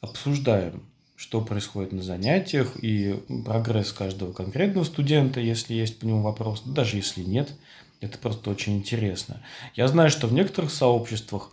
[0.00, 0.82] обсуждаем,
[1.16, 6.96] что происходит на занятиях и прогресс каждого конкретного студента, если есть по нему вопрос, даже
[6.96, 7.52] если нет,
[8.00, 9.42] это просто очень интересно.
[9.74, 11.50] Я знаю, что в некоторых сообществах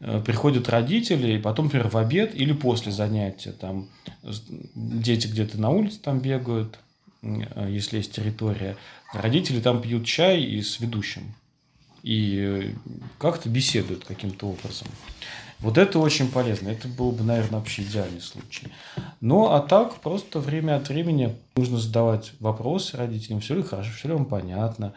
[0.00, 3.88] э, приходят родители, и потом, например, в обед или после занятия, там
[4.74, 6.78] дети где-то на улице там бегают,
[7.22, 8.76] если есть территория,
[9.12, 11.34] родители там пьют чай и с ведущим.
[12.02, 12.74] И э,
[13.18, 14.88] как-то беседуют каким-то образом.
[15.58, 16.70] Вот это очень полезно.
[16.70, 18.68] Это был бы, наверное, вообще идеальный случай.
[19.20, 24.08] Ну, а так, просто время от времени нужно задавать вопросы родителям, все ли хорошо, все
[24.08, 24.94] ли вам понятно.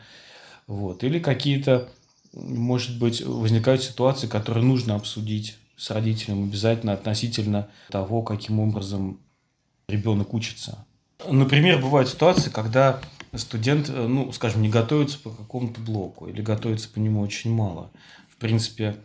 [0.68, 1.04] Вот.
[1.04, 1.90] Или какие-то,
[2.32, 9.20] может быть, возникают ситуации, которые нужно обсудить с родителем обязательно относительно того, каким образом
[9.90, 10.86] ребенок учится.
[11.30, 13.02] Например, бывают ситуации, когда
[13.36, 17.90] студент, ну, скажем, не готовится по какому-то блоку или готовится по нему очень мало.
[18.30, 18.98] В принципе,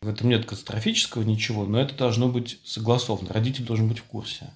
[0.00, 3.32] в этом нет катастрофического ничего, но это должно быть согласовано.
[3.32, 4.50] Родитель должен быть в курсе.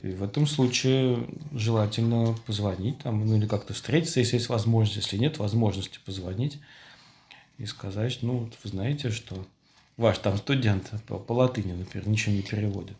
[0.00, 4.96] И в этом случае желательно позвонить там, ну или как-то встретиться, если есть возможность.
[4.96, 6.58] Если нет возможности позвонить
[7.58, 9.46] и сказать, ну, вот вы знаете, что
[9.96, 12.96] ваш там студент по, по латыни, например, ничего не переводит.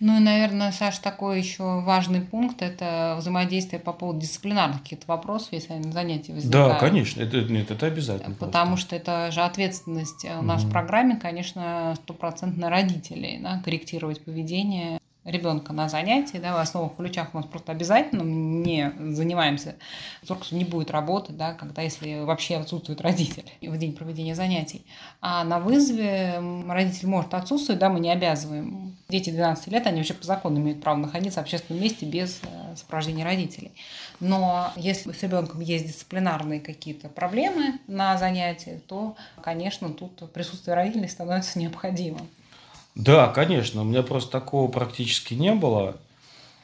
[0.00, 5.48] Ну и, наверное, Саш, такой еще важный пункт– это взаимодействие по поводу дисциплинарных каких-то вопросов,
[5.52, 6.72] если они на занятии возникают.
[6.74, 8.34] Да, конечно, это, нет, это обязательно.
[8.36, 8.86] Потому просто.
[8.86, 10.72] что это же ответственность в нашей угу.
[10.72, 17.38] программе, конечно, стопроцентно родителей, да, корректировать поведение ребенка на занятии, да, в основных ключах у
[17.38, 19.76] нас просто обязательно не занимаемся.
[20.22, 24.84] Зоркс не будет работать, да, когда если вообще отсутствует родитель в день проведения занятий.
[25.20, 28.96] А на вызове родитель может отсутствовать, да, мы не обязываем.
[29.08, 32.76] Дети 12 лет, они вообще по закону имеют право находиться в общественном месте без э,
[32.76, 33.72] сопровождения родителей.
[34.20, 41.08] Но если с ребенком есть дисциплинарные какие-то проблемы на занятии, то, конечно, тут присутствие родителей
[41.08, 42.28] становится необходимым.
[42.98, 43.82] Да, конечно.
[43.82, 45.96] У меня просто такого практически не было.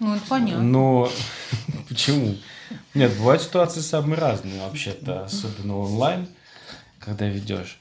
[0.00, 0.62] Ну, это понятно.
[0.62, 1.08] Но
[1.88, 2.34] почему?
[2.92, 6.26] Нет, бывают ситуации самые разные вообще-то, особенно онлайн,
[6.98, 7.78] когда ведешь.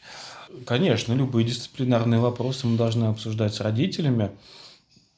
[0.68, 4.30] Конечно, любые дисциплинарные вопросы мы должны обсуждать с родителями.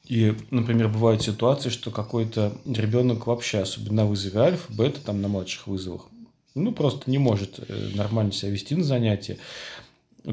[0.06, 5.28] И, например, бывают ситуации, что какой-то ребенок вообще, особенно на вызове альфа, бета, там на
[5.28, 6.06] младших вызовах,
[6.54, 9.38] ну, просто не может э, нормально себя вести на занятии.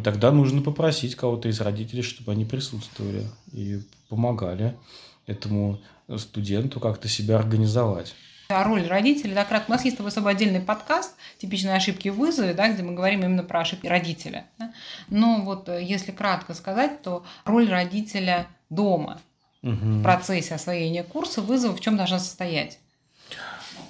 [0.02, 4.76] Тогда нужно попросить кого-то из родителей, чтобы они присутствовали и помогали
[5.28, 5.80] этому
[6.18, 8.16] студенту как-то себя организовать.
[8.50, 9.70] А роль родителей, да, кратко.
[9.70, 12.94] У нас есть с тобой особо отдельный подкаст «Типичные ошибки в вызове», да, где мы
[12.94, 14.46] говорим именно про ошибки родителя.
[14.60, 14.74] Да?
[15.10, 19.22] Но вот э, если кратко сказать, то роль родителя дома
[19.62, 19.76] угу.
[19.76, 22.80] в процессе освоения курса вызова в чем должна состоять?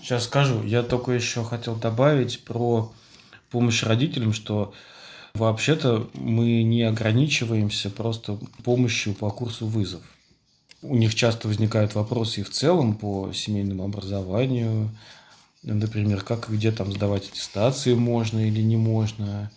[0.01, 0.63] Сейчас скажу.
[0.63, 2.93] Я только еще хотел добавить про
[3.49, 4.73] помощь родителям, что
[5.35, 10.03] Вообще-то мы не ограничиваемся просто помощью по курсу вызов.
[10.83, 14.91] У них часто возникают вопросы и в целом по семейному образованию,
[15.63, 19.51] например, как и где там сдавать аттестации можно или не можно.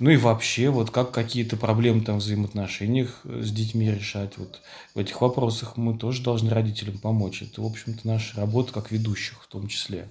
[0.00, 4.36] Ну и вообще, вот как какие-то проблемы там в взаимоотношениях с детьми решать.
[4.36, 4.60] Вот
[4.94, 7.40] в этих вопросах мы тоже должны родителям помочь.
[7.40, 10.08] Это, в общем-то, наша работа как ведущих в том числе.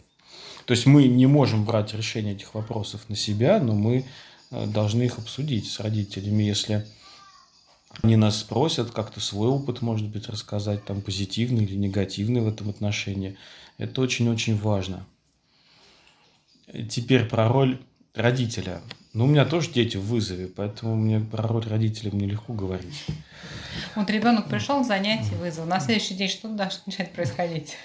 [0.66, 4.04] То есть мы не можем брать решение этих вопросов на себя, но мы э,
[4.52, 6.86] должны их обсудить с родителями, если
[8.02, 12.70] они нас спросят как-то свой опыт, может быть, рассказать, там, позитивный или негативный в этом
[12.70, 13.38] отношении.
[13.78, 15.06] Это очень-очень важно.
[16.90, 17.82] Теперь про роль
[18.14, 18.82] родителя.
[19.14, 23.06] Ну, у меня тоже дети в вызове, поэтому мне про роль родителя мне легко говорить.
[23.96, 25.66] Вот ребенок пришел занятие вызов.
[25.66, 27.76] На следующий день что должно начать происходить?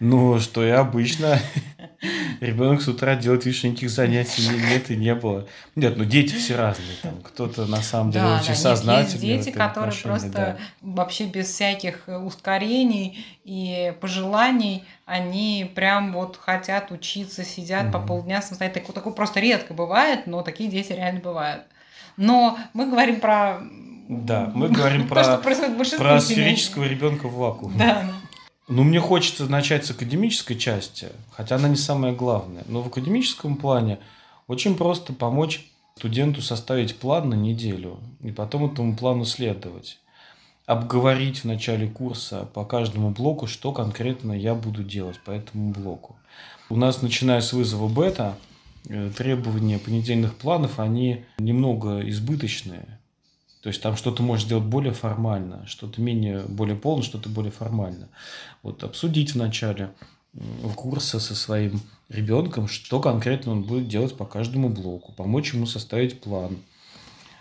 [0.00, 1.40] Ну, что и обычно.
[2.40, 5.48] Ребенок с утра делает вид, что никаких занятий нет и не было.
[5.74, 6.96] Нет, ну дети все разные.
[7.02, 9.26] Там кто-то на самом деле да, очень да, сознательный.
[9.26, 10.56] Есть дети, которые просто да.
[10.80, 17.92] вообще без всяких ускорений и пожеланий, они прям вот хотят учиться, сидят угу.
[17.92, 18.82] по полдня самостоятельно.
[18.82, 21.64] Такое, такое просто редко бывает, но такие дети реально бывают.
[22.16, 23.60] Но мы говорим про
[24.08, 27.76] да, мы говорим про, про сферического ребенка в вакууме.
[27.76, 28.04] Да.
[28.68, 32.64] Ну, мне хочется начать с академической части, хотя она не самая главная.
[32.68, 33.98] Но в академическом плане
[34.46, 39.98] очень просто помочь студенту составить план на неделю и потом этому плану следовать.
[40.66, 46.16] Обговорить в начале курса по каждому блоку, что конкретно я буду делать по этому блоку.
[46.68, 48.36] У нас, начиная с вызова бета,
[48.86, 52.97] э, требования понедельных планов, они немного избыточные.
[53.62, 58.08] То есть там что-то можешь сделать более формально, что-то менее, более полно, что-то более формально.
[58.62, 59.90] Вот обсудить в начале
[60.76, 66.20] курса со своим ребенком, что конкретно он будет делать по каждому блоку, помочь ему составить
[66.20, 66.58] план,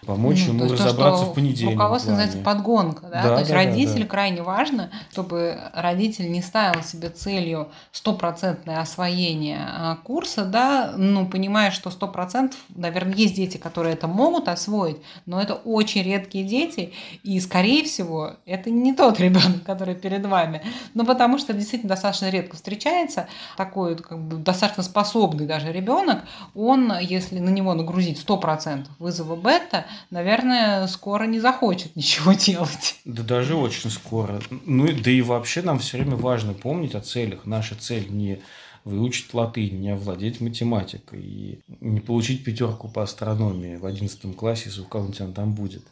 [0.07, 1.73] помочь ну, ему разобраться то, в понедельник.
[1.73, 3.07] Руководство называется подгонка.
[3.07, 3.23] Да?
[3.23, 4.07] Да, то есть да, родитель да.
[4.07, 11.71] крайне важно, чтобы родитель не ставил себе целью стопроцентное освоение а, курса, да, ну, понимая,
[11.71, 16.93] что сто процентов, наверное, есть дети, которые это могут освоить, но это очень редкие дети,
[17.23, 20.61] и, скорее всего, это не тот ребенок, который перед вами.
[20.93, 26.23] Ну, потому что действительно достаточно редко встречается такой как бы, достаточно способный даже ребенок,
[26.55, 32.99] он, если на него нагрузить 100% вызова бета, наверное, скоро не захочет ничего делать.
[33.05, 34.41] Да даже очень скоро.
[34.65, 37.45] Ну, да и вообще нам все время важно помнить о целях.
[37.45, 38.39] Наша цель не
[38.83, 44.81] выучить латынь, не овладеть математикой и не получить пятерку по астрономии в одиннадцатом классе, если
[44.81, 45.83] у кого-нибудь она там будет.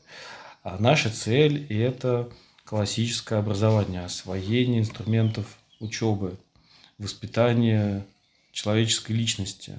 [0.63, 2.29] А наша цель– это
[2.63, 6.37] классическое образование, освоение инструментов учебы,
[6.97, 8.05] воспитание
[8.51, 9.77] человеческой личности.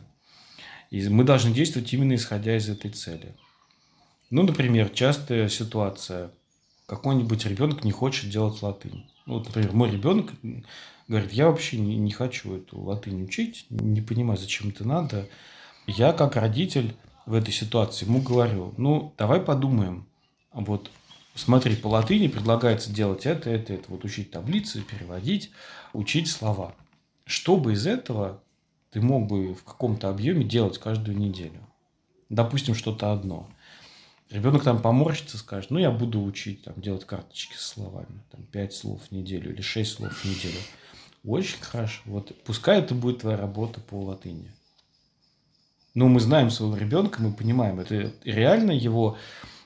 [0.90, 3.34] И мы должны действовать именно исходя из этой цели.
[4.30, 6.30] Ну, например, частая ситуация.
[6.86, 9.06] Какой-нибудь ребенок не хочет делать латынь.
[9.26, 10.32] Ну, вот, например, мой ребенок
[11.08, 15.28] говорит, я вообще не, не хочу эту латынь учить, не понимаю, зачем это надо.
[15.86, 16.94] Я, как родитель
[17.26, 20.06] в этой ситуации, ему говорю, ну, давай подумаем.
[20.52, 20.90] Вот
[21.34, 23.84] смотри, по латыни предлагается делать это, это, это.
[23.88, 25.50] Вот учить таблицы, переводить,
[25.92, 26.74] учить слова.
[27.24, 28.40] Что бы из этого
[28.90, 31.60] ты мог бы в каком-то объеме делать каждую неделю?
[32.28, 33.48] Допустим, что-то одно.
[34.30, 38.74] Ребенок там поморщится, скажет, ну, я буду учить, там, делать карточки с словами, там, 5
[38.74, 40.58] слов в неделю или 6 слов в неделю.
[41.24, 42.02] Очень хорошо.
[42.06, 44.52] Вот пускай это будет твоя работа по латыни.
[45.94, 49.16] Но мы знаем своего ребенка, мы понимаем, это реально его,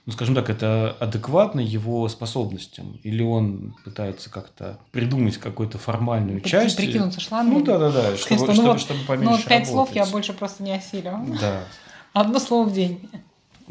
[0.06, 3.00] ну, скажем так, это адекватно его способностям.
[3.02, 6.76] Или он пытается как-то придумать какую-то формальную часть.
[6.76, 7.54] Прикинуться шлангом.
[7.54, 10.62] Ну, да-да-да, чтобы, ну, чтобы, вот, чтобы поменьше Ну, вот пять слов я больше просто
[10.62, 11.18] не осилю.
[11.40, 11.64] Да.
[12.12, 13.10] Одно слово в день.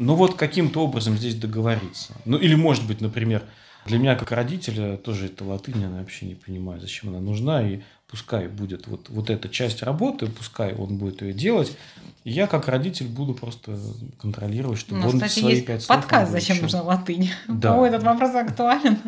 [0.00, 2.14] Ну вот каким-то образом здесь договориться.
[2.24, 3.42] Ну или может быть, например,
[3.84, 7.80] для меня как родителя тоже эта латынь, она вообще не понимаю, зачем она нужна, и
[8.08, 11.76] пускай будет вот, вот эта часть работы, пускай он будет ее делать,
[12.24, 13.78] и я как родитель буду просто
[14.18, 15.98] контролировать, чтобы ну, он кстати, свои пять слов...
[15.98, 17.74] подкаст «Зачем нужна латынь?» Да.
[17.78, 18.98] О, этот вопрос актуален.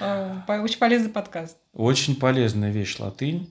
[0.00, 1.56] Э, очень полезный подкаст.
[1.72, 3.48] Очень полезная вещь латынь.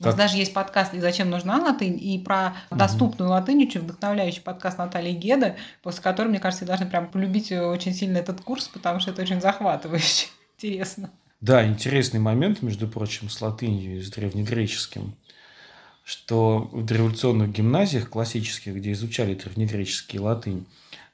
[0.00, 2.78] У нас даже есть подкаст «И зачем нужна латынь?» и про угу.
[2.78, 7.52] доступную латынь, очень вдохновляющий подкаст Натальи Геды, после которого, мне кажется, я должна прям полюбить
[7.52, 10.28] очень сильно этот курс, потому что это очень захватывающе,
[10.58, 11.10] интересно.
[11.40, 15.14] Да, интересный момент, между прочим, с латынью и с древнегреческим,
[16.04, 20.66] что в дореволюционных гимназиях классических, где изучали древнегреческий латынь,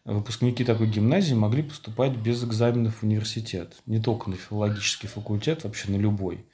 [0.04, 3.74] выпускники такой гимназии могли поступать без экзаменов в университет.
[3.86, 6.44] Не только на филологический факультет, вообще на любой.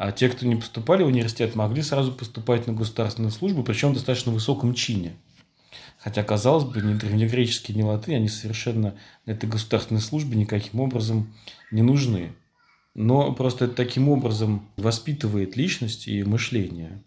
[0.00, 3.94] А те, кто не поступали в университет, могли сразу поступать на государственную службу, причем в
[3.96, 5.12] достаточно высоком чине.
[5.98, 8.94] Хотя, казалось бы, ни древнегреческие, ни латынь, они совершенно
[9.26, 11.34] на этой государственной службе никаким образом
[11.70, 12.32] не нужны.
[12.94, 17.02] Но просто это таким образом воспитывает личность и мышление.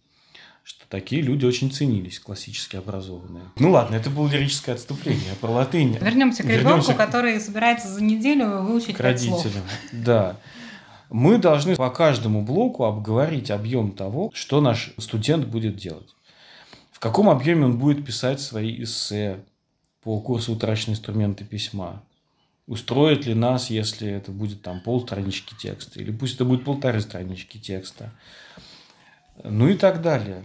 [0.64, 3.46] что такие люди очень ценились, классически образованные.
[3.58, 5.98] Ну ладно, это было лирическое отступление про латынь.
[6.00, 9.42] Вернемся к ребенку, который собирается за неделю выучить к родителям.
[9.42, 9.64] Слов.
[9.92, 10.38] Да.
[11.14, 16.16] Мы должны по каждому блоку обговорить объем того, что наш студент будет делать.
[16.92, 19.44] В каком объеме он будет писать свои эссе
[20.02, 22.02] по курсу утраченные инструменты письма.
[22.66, 27.60] Устроит ли нас, если это будет там полстранички текста, или пусть это будет полторы странички
[27.60, 28.12] текста.
[29.44, 30.44] Ну и так далее.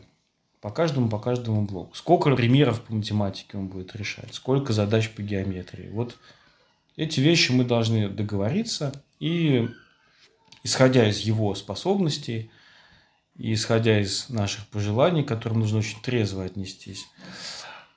[0.60, 1.94] По каждому, по каждому блоку.
[1.94, 5.88] Сколько примеров по математике он будет решать, сколько задач по геометрии.
[5.88, 6.18] Вот
[6.96, 9.70] эти вещи мы должны договориться и,
[10.62, 12.50] исходя из его способностей,
[13.36, 17.06] и исходя из наших пожеланий, к которым нужно очень трезво отнестись,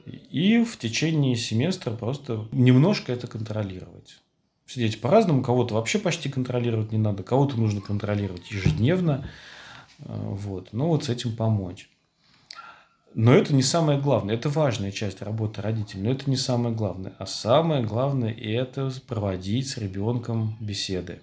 [0.05, 4.19] и в течение семестра просто немножко это контролировать.
[4.65, 9.27] Сидеть по-разному, кого-то вообще почти контролировать не надо, кого-то нужно контролировать ежедневно.
[9.99, 10.69] Э, вот.
[10.71, 11.89] Ну, вот с этим помочь.
[13.13, 14.35] Но это не самое главное.
[14.35, 17.13] Это важная часть работы родителей, но это не самое главное.
[17.19, 21.21] А самое главное– это проводить с ребенком беседы.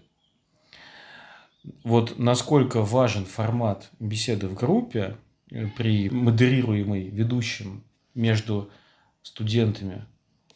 [1.85, 5.17] Вот насколько важен формат беседы в группе
[5.51, 7.83] э, при модерируемой ведущим
[8.15, 8.71] между
[9.23, 10.05] студентами,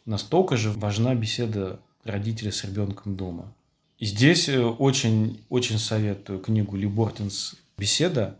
[0.05, 3.53] настолько же важна беседа родителя с ребенком дома.
[3.99, 8.37] И здесь э, очень, очень советую книгу Ли Бортенс «Беседа»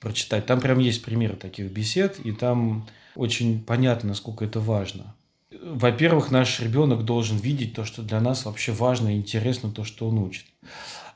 [0.00, 0.46] прочитать.
[0.46, 5.14] Там прям есть примеры таких бесед, и там очень понятно, насколько это важно.
[5.62, 10.08] Во-первых, наш ребенок должен видеть то, что для нас вообще важно и интересно, то, что
[10.08, 10.46] он учит.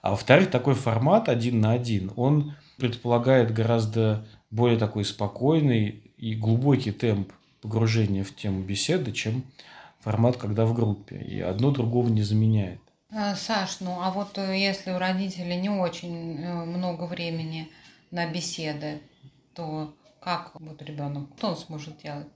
[0.03, 6.93] А во-вторых, такой формат один на один, он предполагает гораздо более такой спокойный и глубокий
[6.93, 9.45] темп погружения в тему беседы, чем
[10.01, 11.17] формат, когда в группе.
[11.17, 12.81] И одно другого не заменяет.
[13.11, 17.71] А, Саш, ну а вот э, если у родителей не очень э, много времени
[18.11, 19.01] на беседы,
[19.55, 22.27] то как вот ребенок, что он сможет делать?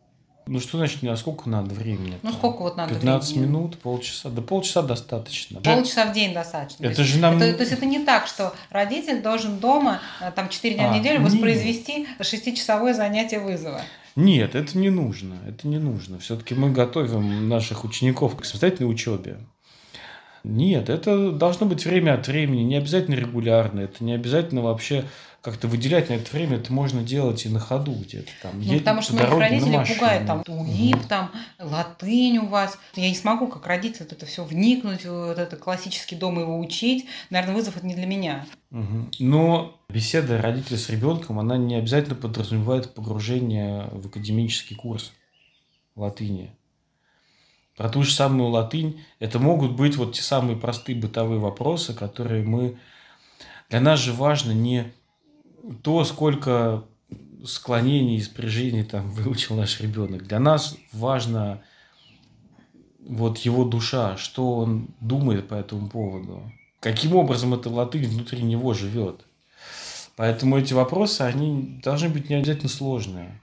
[0.47, 2.19] Ну что значит, а сколько надо времени?
[2.23, 3.49] Ну сколько вот надо 15 времени?
[3.49, 4.29] минут, полчаса.
[4.29, 5.61] Да полчаса достаточно.
[5.61, 6.85] Полчаса в день достаточно.
[6.85, 7.37] Это же нам...
[7.41, 10.93] Это, то есть это не так, что родитель должен дома э, там 4 дня а,
[10.93, 11.31] в неделю нет.
[11.31, 13.83] воспроизвести 6-часовое занятие вызова.
[14.17, 15.37] Нет, это не нужно.
[15.47, 16.19] Это не нужно.
[16.19, 19.39] Все-таки мы готовим наших учеников к самостоятельной учебе.
[20.45, 25.05] Нет, это должно быть время от времени, не обязательно регулярно, это не обязательно вообще
[25.43, 28.61] как-то выделять на это время, это можно делать и на ходу где-то там.
[28.61, 31.09] Ну, потому что многих родителей пугает там УИП, угу.
[31.09, 32.79] там латынь у вас.
[32.95, 37.07] Я не смогу как родитель вот это все вникнуть, вот это классический дом его учить.
[37.31, 38.47] Наверное, вызов это не для меня.
[38.71, 39.09] Угу.
[39.19, 45.13] Но беседа родителя с ребенком, она не обязательно подразумевает погружение в академический курс
[45.97, 46.53] латыни.
[47.83, 52.45] Про ту же самую латынь это могут быть вот те самые простые бытовые вопросы, которые
[52.45, 52.79] мы...
[53.71, 54.93] Для нас же важно не
[55.83, 56.85] то, сколько
[57.45, 60.29] склонений и спряжений там выучил наш ребенок.
[60.29, 61.65] Для нас важно
[63.05, 66.53] вот его душа, что он думает по этому поводу.
[66.79, 69.27] Каким образом эта латынь внутри него живет.
[70.15, 73.42] Поэтому эти вопросы, они должны быть не обязательно сложные.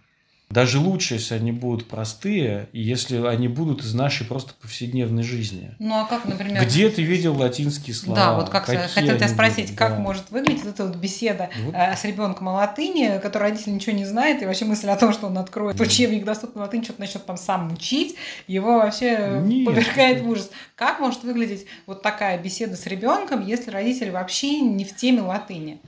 [0.49, 5.75] Даже лучше, если они будут простые, и если они будут из нашей просто повседневной жизни.
[5.77, 6.65] Ну а как, например...
[6.65, 8.19] Где ты видел латинские слова?
[8.19, 9.99] Да, вот как хотел тебя спросить, будут, как да.
[9.99, 11.75] может выглядеть эта вот беседа вот.
[11.75, 15.13] Э, с ребенком о латыни, который родитель ничего не знает, и вообще мысль о том,
[15.13, 15.85] что он откроет mm.
[15.85, 18.15] учебник доступный латынь, что-то начнет там сам учить,
[18.47, 19.67] его вообще Нет.
[19.67, 20.49] повергает в ужас.
[20.75, 25.79] Как может выглядеть вот такая беседа с ребенком, если родитель вообще не в теме латыни?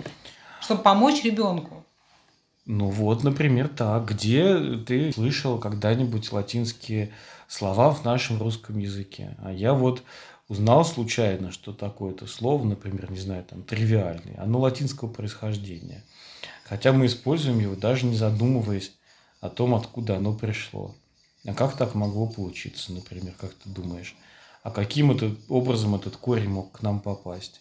[0.61, 1.80] Чтобы помочь ребенку.
[2.73, 4.05] Ну вот, например, так.
[4.05, 7.11] Где ты слышал когда-нибудь латинские
[7.49, 9.35] слова в нашем русском языке?
[9.43, 10.03] А я вот
[10.47, 16.05] узнал случайно, что такое-то слово, например, не знаю, там, тривиальный, оно латинского происхождения.
[16.63, 18.93] Хотя мы используем его, даже не задумываясь
[19.41, 20.95] о том, откуда оно пришло.
[21.45, 24.15] А как так могло получиться, например, как ты думаешь?
[24.63, 27.59] А каким это образом этот корень мог к нам попасть?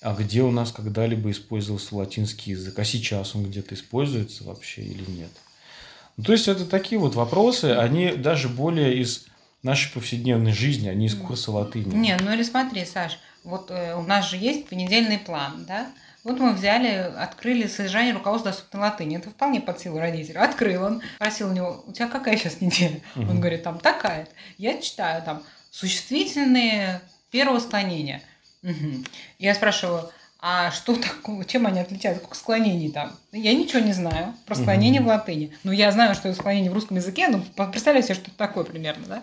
[0.00, 5.10] А где у нас когда-либо использовался латинский язык, а сейчас он где-то используется вообще или
[5.10, 5.30] нет.
[6.16, 9.26] Ну, то есть это такие вот вопросы, они даже более из
[9.62, 11.94] нашей повседневной жизни, а не из курса латыни.
[11.94, 15.90] Не, ну или смотри, Саш, вот э, у нас же есть понедельный план, да?
[16.24, 19.16] Вот мы взяли, открыли содержание руководства доступной латыни.
[19.16, 20.42] Это вполне под силу родителя.
[20.42, 23.00] Открыл он, спросил у него, у тебя какая сейчас неделя?
[23.16, 23.30] Угу.
[23.30, 24.28] Он говорит, там такая.
[24.58, 28.22] Я читаю там существительные первого склонения–
[28.62, 29.04] Угу.
[29.38, 33.12] Я спрашиваю, а что такое, чем они отличаются, как склонений там?
[33.32, 35.10] Я ничего не знаю про склонение угу.
[35.10, 35.52] в латыни.
[35.64, 38.64] Ну, я знаю, что это склонение в русском языке, ну, представляю себе, что это такое
[38.64, 39.22] примерно, да?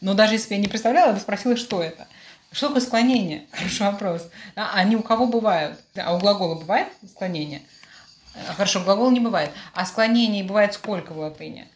[0.00, 2.06] Но даже если я не представляла, я бы спросила, что это.
[2.52, 3.46] Что такое склонение?
[3.52, 4.28] Хороший вопрос.
[4.54, 5.80] А они у кого бывают?
[5.96, 7.62] А у глагола бывает склонение?
[8.56, 9.50] Хорошо, глагол не бывает.
[9.74, 11.68] А склонений бывает сколько в латыни?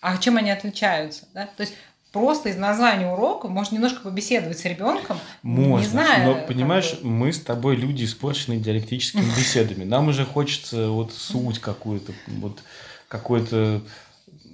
[0.00, 1.26] А чем они отличаются?
[1.32, 1.46] Да?
[1.56, 1.74] То есть
[2.16, 6.26] просто из названия урока можно немножко побеседовать с ребенком, можно, не знаю.
[6.26, 7.08] Но понимаешь, бы...
[7.08, 9.84] мы с тобой люди испорченные диалектическими беседами.
[9.84, 12.62] Нам уже хочется вот суть какую-то, вот
[13.08, 13.82] какой-то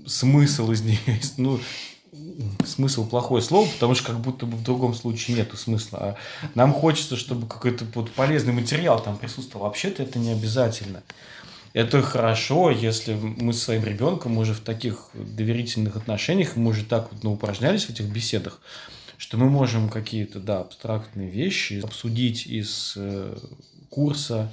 [0.07, 0.99] смысл из нее.
[1.37, 1.61] Ну,
[2.67, 5.99] смысл плохое слово, потому что как будто бы в другом случае нету смысла.
[6.01, 6.17] А
[6.55, 9.67] нам хочется, чтобы какой-то вот полезный материал там присутствовал.
[9.67, 11.03] Вообще-то это не обязательно.
[11.73, 17.11] Это хорошо, если мы с своим ребенком уже в таких доверительных отношениях, мы уже так
[17.13, 18.61] вот ну, упражнялись в этих беседах,
[19.17, 23.37] что мы можем какие-то, да, абстрактные вещи обсудить из э,
[23.89, 24.53] курса,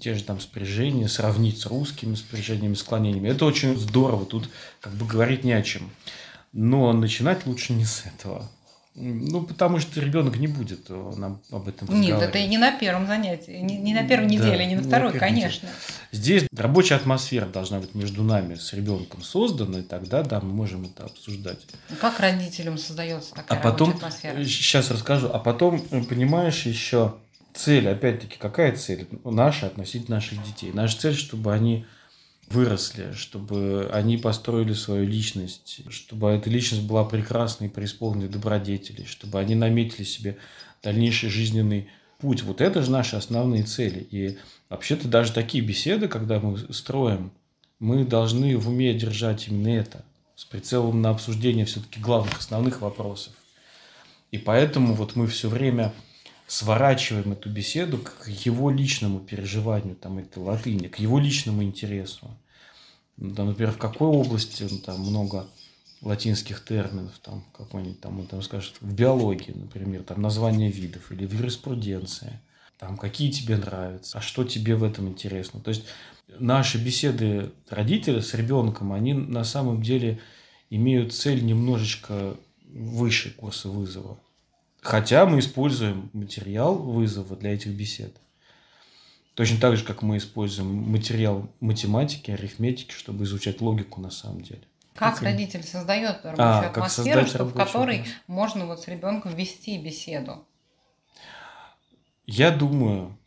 [0.00, 3.28] те же там спряжения, сравнить с русскими спряжениями, склонениями.
[3.28, 4.48] Это очень здорово, тут
[4.80, 5.90] как бы говорить не о чем.
[6.52, 8.48] Но начинать лучше не с этого.
[8.98, 13.06] Ну, потому что ребенок не будет э, нам об этом Нет, это не на первом
[13.06, 15.66] занятии, не, не на первой неделе, да, не на второй, не конечно.
[15.66, 15.80] Неделе.
[16.12, 20.84] Здесь рабочая атмосфера должна быть между нами с ребенком создана, и тогда, да, мы можем
[20.84, 21.58] это обсуждать.
[22.00, 24.42] Как родителям создается такая а потом, атмосфера?
[24.44, 25.28] Сейчас расскажу.
[25.30, 27.16] А потом, э, понимаешь, еще
[27.52, 29.06] цель, опять-таки, какая цель?
[29.24, 30.70] Наша относительно наших детей.
[30.72, 31.84] Наша цель, чтобы они
[32.48, 39.54] выросли, чтобы они построили свою личность, чтобы эта личность была прекрасной, преисполненной добродетелей, чтобы они
[39.54, 40.38] наметили себе
[40.82, 41.88] дальнейший жизненный
[42.18, 42.42] путь.
[42.42, 44.06] Вот это же наши основные цели.
[44.10, 44.38] И
[44.68, 47.32] вообще-то даже такие беседы, когда мы строим,
[47.78, 53.32] мы должны в уме держать именно это, с прицелом на обсуждение все-таки главных, основных вопросов.
[54.30, 55.92] И поэтому вот мы все время
[56.46, 62.30] сворачиваем эту беседу к его личному переживанию там, этой латыни, к его личному интересу.
[63.16, 65.48] Ну, например, в какой области ну, там много
[66.02, 71.26] латинских терминов, там какой-нибудь там, он там скажет, в биологии, например, там название видов или
[71.26, 72.38] в юриспруденции,
[72.78, 75.60] там какие тебе нравятся, а что тебе в этом интересно.
[75.60, 75.84] То есть
[76.38, 80.20] наши беседы родителя с ребенком, они на самом деле
[80.68, 82.36] имеют цель немножечко
[82.68, 84.18] выше курса вызова.
[84.86, 88.16] Хотя мы используем материал вызова для этих бесед.
[89.34, 94.62] Точно так же, как мы используем материал математики, арифметики, чтобы изучать логику на самом деле.
[94.94, 98.20] Как, как родитель создает рабочую а, атмосферу, чтобы, в которой атмосферу.
[98.28, 100.46] можно вот с ребенком вести беседу?
[102.24, 103.18] Я думаю,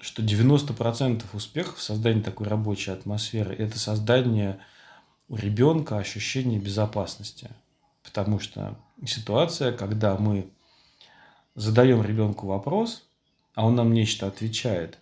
[0.00, 4.58] что 90% успеха в создании такой рабочей атмосферы– это создание
[5.28, 7.50] у ребенка ощущения безопасности.
[8.02, 10.50] Потому что ситуация, когда мы
[11.56, 13.02] задаем ребенку вопрос,
[13.54, 14.98] а он нам нечто отвечает,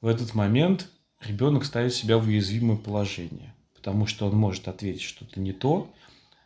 [0.00, 0.88] в этот момент
[1.20, 5.88] ребенок ставит себя в уязвимое положение, потому что он может ответить что-то не то,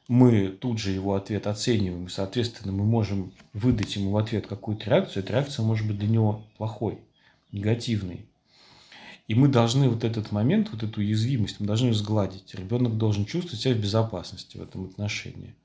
[0.09, 4.89] мы тут же его ответ оцениваем, и, соответственно, мы можем выдать ему в ответ какую-то
[4.89, 6.99] реакцию, эта реакция может быть для него плохой,
[7.51, 8.27] негативной.
[9.27, 12.55] И мы должны вот этот момент, вот эту уязвимость, мы должны сгладить.
[12.55, 15.57] Ребенок должен чувствовать себя в безопасности в этом отношении.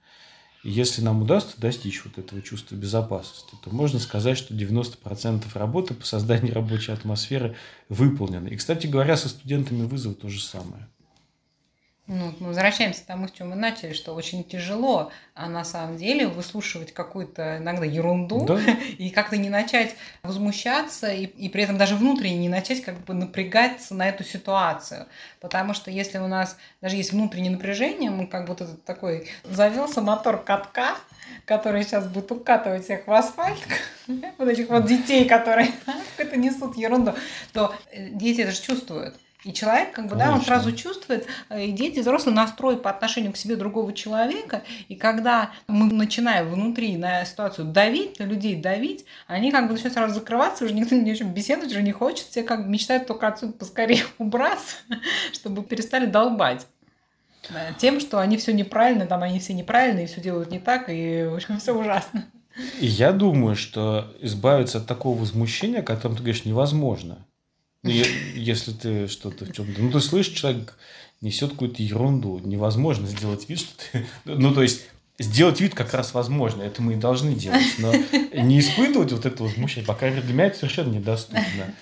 [0.63, 6.05] Если нам удастся достичь вот этого чувства безопасности, то можно сказать, что 90% работы по
[6.05, 7.55] созданию рабочей атмосферы
[7.89, 8.49] выполнены.
[8.49, 10.87] И, кстати говоря, со студентами вызов то же самое.
[12.13, 15.95] Ну, мы возвращаемся к тому, с чем мы начали, что очень тяжело а на самом
[15.95, 18.59] деле выслушивать какую-то иногда ерунду да.
[18.97, 23.13] и как-то не начать возмущаться и, и при этом даже внутренне не начать как бы
[23.13, 25.07] напрягаться на эту ситуацию.
[25.39, 30.43] Потому что если у нас даже есть внутреннее напряжение, мы как будто такой завелся мотор
[30.43, 30.97] катка,
[31.45, 33.57] который сейчас будет укатывать всех в асфальт,
[34.37, 35.69] вот этих вот детей, которые
[36.35, 37.13] несут ерунду,
[37.53, 39.15] то э, дети это же чувствуют.
[39.43, 40.31] И человек, как бы, Конечно.
[40.31, 44.61] да, он сразу чувствует, э, и дети, взрослый настрой по отношению к себе другого человека.
[44.87, 49.95] И когда мы начинаем внутри на ситуацию давить, на людей давить, они как бы начинают
[49.95, 53.07] сразу закрываться, уже никто ни о чем беседовать уже не хочет, все как бы мечтают
[53.07, 54.75] только отсюда поскорее убраться,
[55.33, 56.67] чтобы перестали долбать
[57.79, 61.35] тем, что они все неправильно, там они все неправильные, все делают не так, и в
[61.35, 62.25] общем все ужасно.
[62.79, 67.25] И я думаю, что избавиться от такого возмущения, о котором ты говоришь, невозможно.
[67.83, 69.81] Ну, если ты что-то в чем-то...
[69.81, 70.77] Ну, ты слышишь, человек
[71.21, 72.39] несет какую-то ерунду.
[72.39, 74.05] Невозможно сделать вид, что ты...
[74.25, 74.81] Ну, то есть,
[75.17, 76.61] сделать вид как раз возможно.
[76.61, 77.65] Это мы и должны делать.
[77.79, 77.91] Но
[78.33, 81.73] не испытывать вот это возмущение, пока для меня это совершенно недоступно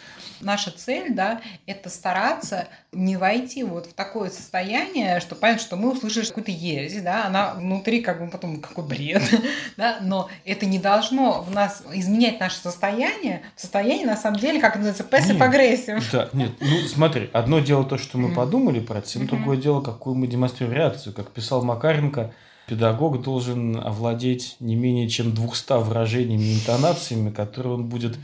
[0.41, 5.91] наша цель, да, это стараться не войти вот в такое состояние, что понятно, что мы
[5.91, 9.21] услышали какую-то ересь, да, она внутри как бы потом какой бред,
[9.77, 14.75] да, но это не должно в нас изменять наше состояние, состояние на самом деле, как
[14.75, 16.03] называется, passive aggressive.
[16.11, 19.81] Да, нет, ну смотри, одно дело то, что мы подумали про это, совсем другое дело,
[19.81, 22.33] какую мы демонстрируем реакцию, как писал Макаренко,
[22.67, 28.17] педагог должен овладеть не менее чем 200 выражениями и интонациями, которые он будет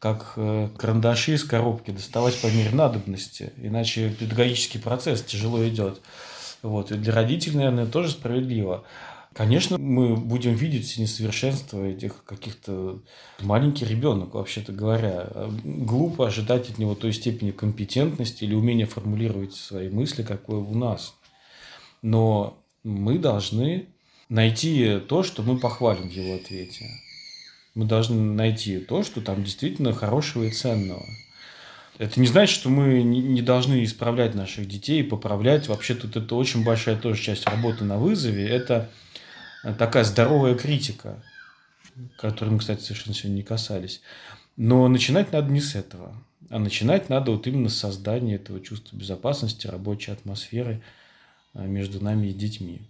[0.00, 6.00] как э, карандаши из коробки доставать по мере надобности, иначе педагогический процесс тяжело идет.
[6.62, 6.90] Вот.
[6.90, 8.84] И для родителей, наверное, тоже справедливо.
[9.34, 13.00] Конечно, мы будем видеть несовершенство этих каких-то...
[13.40, 15.28] Маленький ребенок, вообще-то говоря.
[15.64, 21.14] Глупо ожидать от него той степени компетентности или умения формулировать свои мысли, какое у нас.
[22.02, 23.86] Но мы должны
[24.30, 26.86] найти то, что мы похвалим в его ответе.
[27.74, 31.06] Мы должны найти то, что там действительно хорошего и ценного.
[31.98, 35.68] Это не значит, что мы не должны исправлять наших детей, поправлять.
[35.68, 38.48] Вообще тут это очень большая тоже часть работы на вызове.
[38.48, 38.88] Это
[39.78, 41.22] такая здоровая критика,
[42.16, 44.00] которой мы, кстати, совершенно сегодня не касались.
[44.56, 46.14] Но начинать надо не с этого,
[46.48, 50.82] а начинать надо вот именно с создания этого чувства безопасности, рабочей атмосферы
[51.54, 52.80] а, между нами и детьми.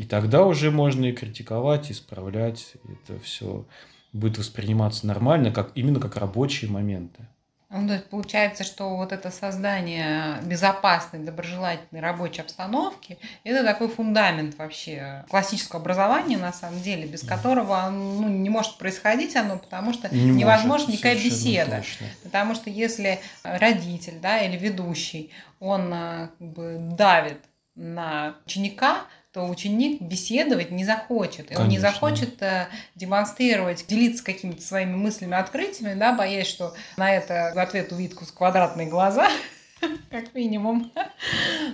[0.00, 2.72] И тогда уже можно и критиковать, исправлять.
[2.88, 3.66] Это все
[4.14, 7.28] будет восприниматься нормально, как, именно как рабочие моменты.
[7.68, 14.56] Ну, то есть получается, что вот это создание безопасной, доброжелательной рабочей обстановки– это такой фундамент
[14.56, 20.08] вообще классического образования, на самом деле, без которого ну, не может происходить оно, потому что
[20.12, 21.76] не невозможно может, никакая беседа.
[21.76, 22.06] Точно.
[22.22, 27.42] Потому что если родитель да, или ведущий, он э, как бы давит
[27.74, 31.46] на ученика, то ученик беседовать не захочет.
[31.46, 31.64] Конечно.
[31.64, 32.66] Он не захочет э,
[32.96, 38.88] демонстрировать, делиться какими-то своими мыслями, открытиями, да, боясь, что на это в ответ увидит квадратные
[38.88, 39.28] глаза,
[40.10, 40.90] как минимум.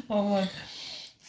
[0.09, 0.49] вот.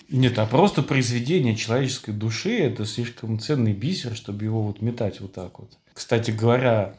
[0.10, 5.34] Нет, а просто произведение человеческой души– это слишком ценный бисер, чтобы его вот метать вот
[5.34, 5.78] так вот.
[5.94, 6.96] Кстати говоря,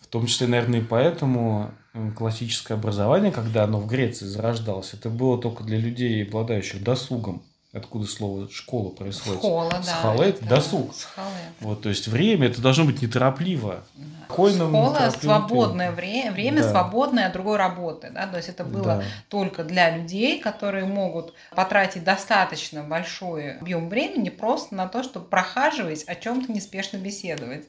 [0.00, 1.72] в том числе, наверное, и поэтому
[2.16, 7.42] классическое образование, когда оно в Греции зарождалось, это было только для людей, обладающих досугом
[7.76, 9.38] откуда слово школа происходит.
[9.38, 9.82] Школа, да.
[9.82, 10.94] Схала– это досуг.
[10.94, 11.28] Схала.
[11.60, 13.84] Вот, то есть время это должно быть неторопливо.
[13.94, 14.04] Да.
[14.34, 16.70] Школа– свободное время, время да.
[16.70, 18.10] свободное от другой работы.
[18.12, 18.26] Да?
[18.26, 19.02] То есть это было да.
[19.28, 26.04] только для людей, которые могут потратить достаточно большой объем времени просто на то, чтобы прохаживаясь,
[26.04, 27.66] о чем-то неспешно беседовать.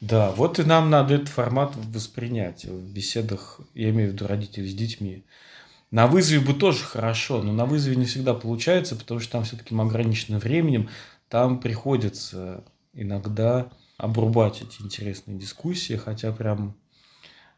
[0.00, 4.68] Да, вот и нам надо этот формат воспринять в беседах, я имею в виду родителей
[4.68, 5.24] с детьми.
[5.90, 9.74] На вызове бы тоже хорошо, но на вызове не всегда получается, потому что там все-таки
[9.74, 10.88] мы ограничены временем.
[11.28, 16.76] Там приходится иногда обрубать эти интересные дискуссии, хотя прям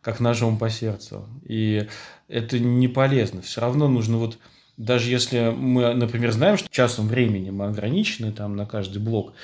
[0.00, 1.28] как ножом по сердцу.
[1.44, 1.88] И
[2.28, 3.42] это не полезно.
[3.42, 4.38] Все равно нужно вот
[4.76, 9.34] даже если мы, например, знаем, что часом времени мы ограничены там на каждый блок,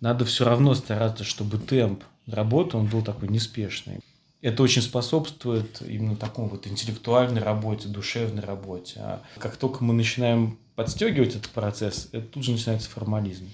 [0.00, 4.00] надо все равно стараться, чтобы темп работы он был такой неспешный.
[4.44, 8.96] Это очень способствует именно такому вот интеллектуальной работе, душевной работе.
[8.98, 13.48] А как только мы начинаем подстегивать этот процесс, это тут же начинается формализм.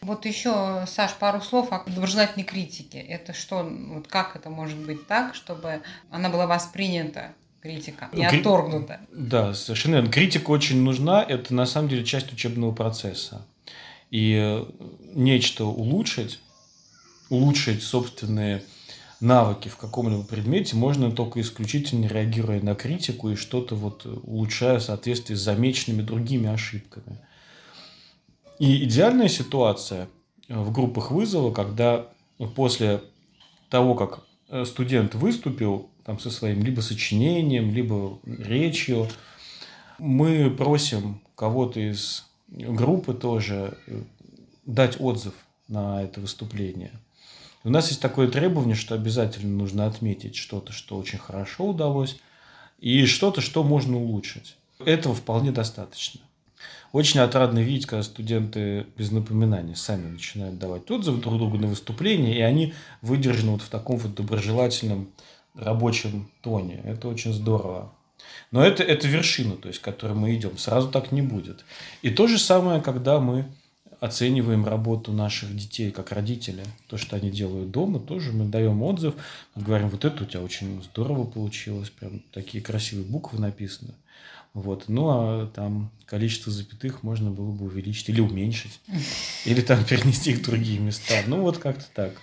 [0.00, 2.98] Вот еще, Саш, пару слов о доброжелательной критике.
[2.98, 8.38] Это что, вот как это может быть так, чтобы она была воспринята критика, не Кри...
[8.38, 9.00] отторгнута?
[9.12, 10.10] Да, совершенно верно.
[10.10, 11.22] Критика очень нужна.
[11.22, 13.46] Это на самом деле часть учебного процесса.
[14.10, 14.64] И
[15.14, 16.40] нечто улучшить,
[17.28, 18.62] улучшить собственные
[19.22, 24.82] навыки в каком-либо предмете можно только исключительно реагируя на критику и что-то вот улучшая в
[24.82, 27.18] соответствии с замеченными другими ошибками.
[28.58, 30.08] И идеальная ситуация
[30.48, 32.08] в группах вызова, когда
[32.54, 33.02] после
[33.70, 39.08] того, как э, студент выступил там, со своим либо сочинением, либо речью,
[39.98, 44.02] мы просим кого-то из группы тоже э,
[44.66, 45.34] дать отзыв
[45.68, 46.90] на это выступление–
[47.64, 52.18] у нас есть такое требование, что обязательно нужно отметить что-то, что очень хорошо удалось,
[52.78, 54.56] и что-то, что можно улучшить.
[54.84, 56.20] Этого вполне достаточно.
[56.92, 62.36] Очень отрадно видеть, когда студенты без напоминания сами начинают давать отзывы друг другу на выступление,
[62.36, 65.08] и они выдержаны вот в таком вот доброжелательном
[65.54, 66.80] рабочем тоне.
[66.84, 67.92] Это очень здорово.
[68.50, 70.58] Но это, это вершина, то есть, к которой мы идем.
[70.58, 71.64] Сразу так не будет.
[72.02, 73.46] И то же самое, когда мы
[74.02, 76.64] оцениваем работу наших детей как родители.
[76.88, 79.14] То, что они делают дома, тоже мы даем отзыв.
[79.54, 83.94] Мы говорим, вот это у тебя очень здорово получилось, прям такие красивые буквы написаны.
[84.54, 84.88] Вот.
[84.88, 88.80] Ну, а там количество запятых можно было бы увеличить или уменьшить.
[89.44, 91.14] Или там перенести их в другие места.
[91.28, 92.14] Ну, вот как-то так.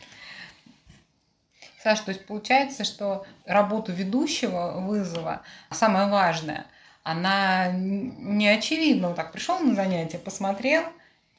[1.82, 6.65] Саша, то есть получается, что работа ведущего вызова самое важное,
[7.03, 9.07] она не очевидна.
[9.07, 10.84] Вот так пришел на занятие, посмотрел,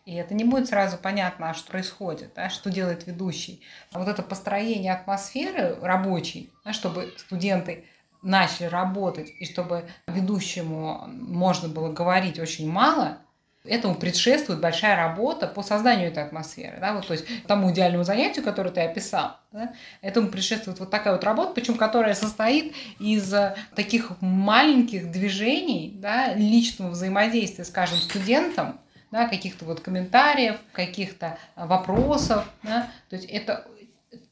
[0.04, 3.62] и это не будет сразу понятно, что происходит, да, что делает ведущий.
[3.92, 7.84] А вот это построение атмосферы рабочей, да, чтобы студенты
[8.22, 13.18] начали работать, и чтобы ведущему можно было говорить очень мало,
[13.64, 16.78] Этому предшествует большая работа по созданию этой атмосферы.
[16.80, 16.94] Да?
[16.94, 19.74] Вот, то есть тому идеальному занятию, которое ты описал, да?
[20.00, 23.30] этому предшествует вот такая вот работа, причем которая состоит из
[23.76, 28.80] таких маленьких движений, да, личного взаимодействия, скажем, студентом,
[29.10, 32.44] да, каких-то вот комментариев, каких-то вопросов.
[32.62, 32.90] Да?
[33.08, 33.66] То есть это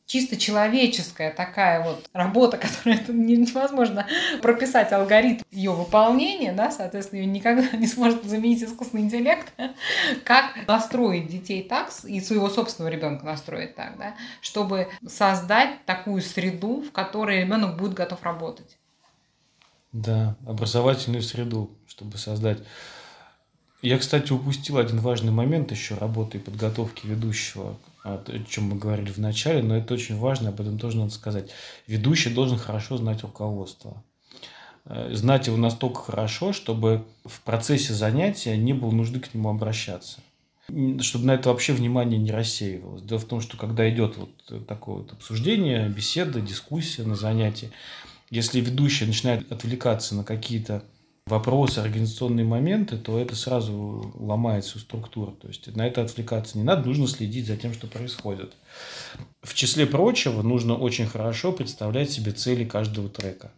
[0.09, 4.07] чисто человеческая такая вот работа, которую невозможно
[4.43, 9.53] прописать алгоритм ее выполнения, да, соответственно, ее никогда не сможет заменить искусственный интеллект,
[10.25, 16.83] как настроить детей так и своего собственного ребенка настроить так, да, чтобы создать такую среду,
[16.83, 18.79] в которой ребенок будет готов работать.
[19.93, 22.59] Да, образовательную среду, чтобы создать.
[23.81, 29.11] Я, кстати, упустил один важный момент еще работы и подготовки ведущего о чем мы говорили
[29.11, 31.51] в начале, но это очень важно, об этом тоже надо сказать.
[31.87, 34.03] Ведущий должен хорошо знать руководство.
[34.85, 40.21] Э, знать его настолько хорошо, чтобы в процессе занятия не было нужды к нему обращаться.
[41.01, 43.03] Чтобы на это вообще внимание не рассеивалось.
[43.03, 47.73] Дело в том, что когда идет вот такое вот обсуждение, беседа, дискуссия на занятии,
[48.31, 50.85] если ведущий начинает отвлекаться на какие-то
[51.29, 55.33] вопросы, организационные моменты, то это сразу ломает всю структуру.
[55.33, 58.55] То есть на это отвлекаться не надо, нужно следить за тем, что происходит.
[59.43, 63.53] В числе прочего, нужно очень хорошо представлять себе цели каждого трека.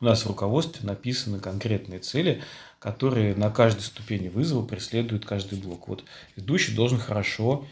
[0.00, 2.42] У нас в руководстве написаны конкретные цели,
[2.78, 5.88] которые на каждой ступени вызова преследует каждый блок.
[5.88, 6.04] Вот
[6.36, 7.66] ведущий должен хорошо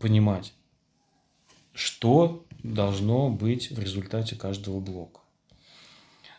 [0.00, 0.54] понимать,
[1.74, 5.20] что должно быть в результате каждого блока.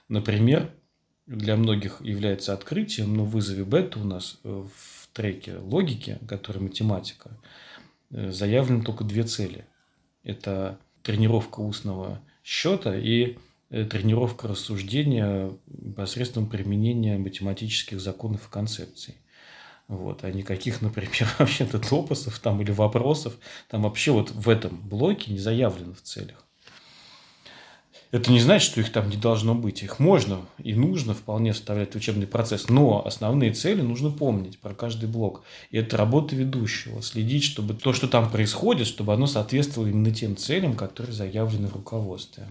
[0.08, 0.74] Например,
[1.28, 6.62] для многих является открытием, но в вызове бета у нас э, в треке логики, который
[6.62, 7.32] математика,
[8.12, 9.66] э, заявлены только две цели.
[10.24, 13.38] Это тренировка устного счета и
[13.70, 15.52] э, тренировка рассуждения
[15.96, 19.16] посредством применения математических законов и концепций.
[19.88, 25.32] Вот, а никаких, например, вообще-то топосов там или вопросов там вообще вот в этом блоке
[25.32, 26.45] не заявлено в целях.
[28.16, 29.84] Это не значит, что их там не должно быть.
[29.84, 32.70] Их можно и нужно вполне вставлять в учебный процесс.
[32.70, 35.44] Но основные цели нужно помнить про каждый блок.
[35.70, 37.02] И это работа ведущего.
[37.02, 41.76] Следить, чтобы то, что там происходит, чтобы оно соответствовало именно тем целям, которые заявлены в
[41.76, 42.48] руководстве.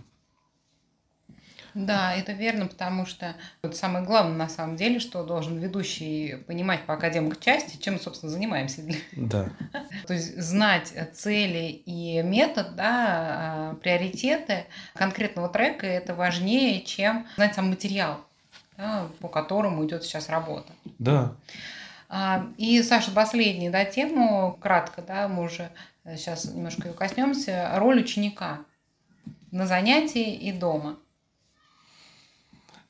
[1.75, 6.87] Да, это верно, потому что вот самое главное на самом деле, что должен ведущий понимать
[6.87, 8.83] по академик части, чем, собственно, занимаемся.
[9.13, 9.49] Да.
[10.07, 17.55] То есть знать цели и метод, да, а, приоритеты конкретного трека, это важнее, чем знать
[17.55, 18.21] сам материал,
[18.77, 20.73] да, по которому идет сейчас работа.
[20.99, 21.35] Да.
[22.09, 25.71] А, и, Саша, последнюю да, тему, кратко, да, мы уже
[26.05, 28.61] сейчас немножко ее коснемся, роль ученика
[29.51, 30.97] на занятии и дома.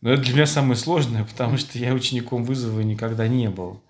[0.04, 3.80] Но это для меня самое сложное, потому что я учеником вызова никогда не был.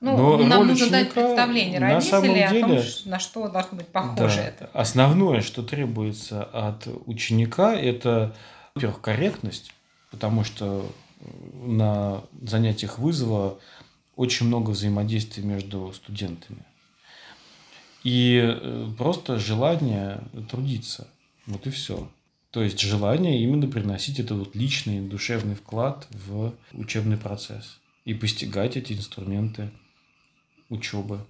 [0.00, 4.36] Ну, Но нам нужно дать представление родителей деле, о том, на что должно быть похоже
[4.36, 4.70] да, это.
[4.72, 8.34] Основное, что требуется от ученика, это,
[8.74, 9.74] во-первых, корректность,
[10.10, 10.90] потому что
[11.52, 13.58] на занятиях вызова
[14.16, 16.64] очень много взаимодействия между студентами.
[18.02, 21.06] И э, просто желание трудиться.
[21.46, 22.08] Вот и все.
[22.50, 28.76] То есть желание именно приносить этот вот личный душевный вклад в учебный процесс и постигать
[28.76, 29.70] эти инструменты
[30.68, 31.20] учебы.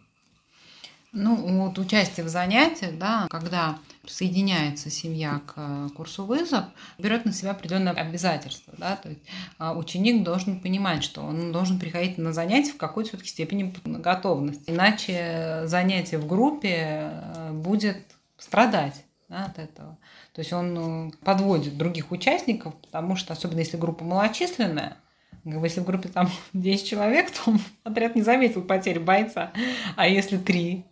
[1.12, 6.66] Ну, вот участие в занятиях, да, когда присоединяется семья к курсу вызов,
[6.98, 8.72] берет на себя определенные обязательства.
[8.78, 8.94] Да?
[8.94, 9.20] То есть
[9.58, 14.70] а, ученик должен понимать, что он должен приходить на занятия в какой-то все-таки степени готовности.
[14.70, 17.98] Иначе занятие в группе э, будет
[18.38, 19.96] страдать да, от этого.
[20.34, 24.96] То есть он э, подводит других участников, потому что, особенно если группа малочисленная,
[25.44, 27.54] если в группе там 10 человек, то
[27.84, 29.52] отряд не заметил потери бойца.
[29.96, 30.84] А если три,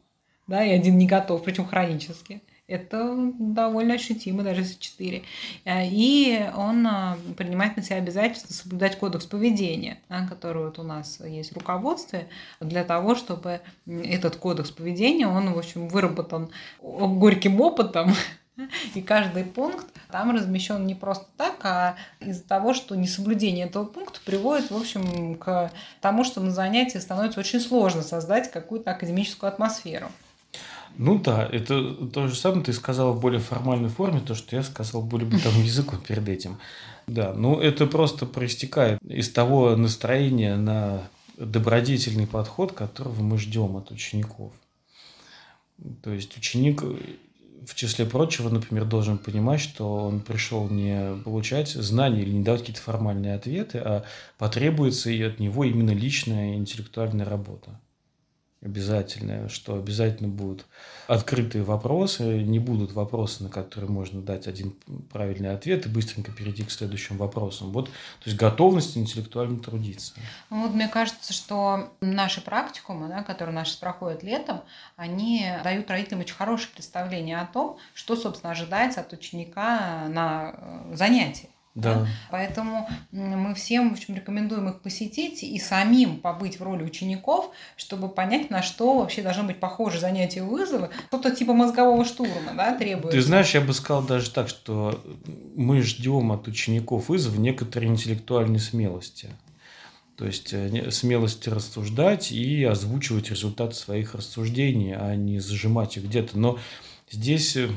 [0.46, 5.22] да, и один не готов, причем хронически, это довольно ощутимо, даже если четыре.
[5.64, 9.98] Э, и он э, принимает на себя обязательство соблюдать кодекс поведения,
[10.28, 12.28] который вот у нас есть в руководстве,
[12.60, 16.50] для того, чтобы этот кодекс поведения, он, в общем, выработан
[16.80, 18.14] горьким опытом,
[18.94, 24.20] и каждый пункт там размещен не просто так, а из-за того, что несоблюдение этого пункта
[24.24, 30.10] приводит, в общем, к тому, что на занятии становится очень сложно создать какую-то академическую атмосферу.
[30.98, 34.64] Ну да, это то же самое ты сказал в более формальной форме, то, что я
[34.64, 36.58] сказал более бытовым языком перед этим.
[37.06, 43.92] Да, ну это просто проистекает из того настроения на добродетельный подход, которого мы ждем от
[43.92, 44.52] учеников.
[46.02, 52.22] То есть ученик в числе прочего, например, должен понимать, что он пришел не получать знания
[52.22, 54.04] или не давать какие-то формальные ответы, а
[54.36, 57.78] потребуется и от него именно личная интеллектуальная работа
[58.60, 60.66] обязательное, что обязательно будут
[61.06, 64.74] открытые вопросы, не будут вопросы, на которые можно дать один
[65.12, 67.70] правильный ответ и быстренько перейти к следующим вопросам.
[67.70, 70.14] Вот, то есть готовность интеллектуально трудиться.
[70.50, 74.62] Вот мне кажется, что наши практикумы, да, которые наши проходят летом,
[74.96, 80.96] они дают родителям очень хорошее представление о том, что, собственно, ожидается от ученика на э,
[80.96, 81.48] занятии.
[81.74, 81.94] Да.
[81.94, 82.06] да.
[82.30, 88.08] Поэтому мы всем в общем, рекомендуем их посетить и самим побыть в роли учеников, чтобы
[88.08, 90.90] понять, на что вообще должны быть похожи занятия вызовы.
[91.08, 93.18] Что-то типа мозгового штурма да, требуется.
[93.18, 95.02] Ты знаешь, я бы сказал даже так, что
[95.54, 99.28] мы ждем от учеников вызова некоторой интеллектуальной смелости.
[100.16, 106.36] То есть э, смелости рассуждать и озвучивать результаты своих рассуждений, а не зажимать их где-то.
[106.36, 106.58] Но
[107.08, 107.68] здесь Э,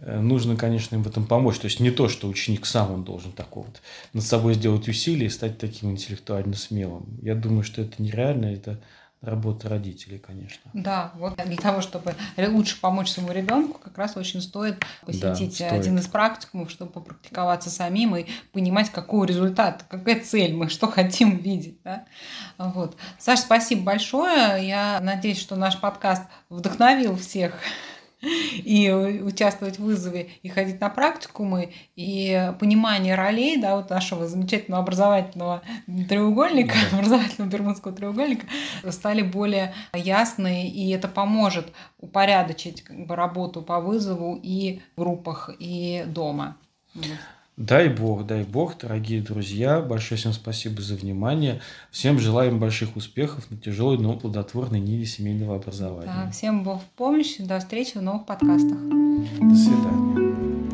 [0.00, 1.58] нужно, конечно, им в этом помочь.
[1.58, 3.80] То есть не то, что ученик сам он должен так вот
[4.12, 7.18] над собой сделать усилия и стать таким интеллектуально смелым.
[7.22, 8.80] Я думаю, что это нереально, это
[9.22, 10.70] работа родителей, конечно.
[10.72, 15.66] Да, вот для того, чтобы лучше помочь своему ребенку, как раз очень стоит посетить да,
[15.66, 15.72] стоит.
[15.72, 21.36] один из практикумов, чтобы попрактиковаться самим и понимать, какой результат, какая цель мы, что хотим
[21.36, 21.82] видеть.
[21.84, 22.04] Да?
[22.56, 22.96] Вот.
[23.18, 24.66] Саша, спасибо большое.
[24.66, 27.54] Я надеюсь, что наш подкаст вдохновил всех
[28.22, 34.82] и участвовать в вызове, и ходить на практикумы, и понимание ролей, да, вот нашего замечательного
[34.82, 35.62] образовательного
[36.08, 36.98] треугольника, да.
[36.98, 38.46] образовательного бермудского треугольника,
[38.90, 45.50] стали более ясные, и это поможет упорядочить как бы, работу по вызову и в группах,
[45.58, 46.56] и дома.
[47.60, 49.82] Дай Бог, дай Бог, дорогие друзья.
[49.82, 51.60] Большое всем спасибо за внимание.
[51.90, 56.06] Всем желаем больших успехов на тяжелой, но плодотворной ниве семейного образования.
[56.06, 57.36] Да, всем Бог в помощь.
[57.38, 58.78] До встречи в новых подкастах.
[58.78, 60.70] До свидания.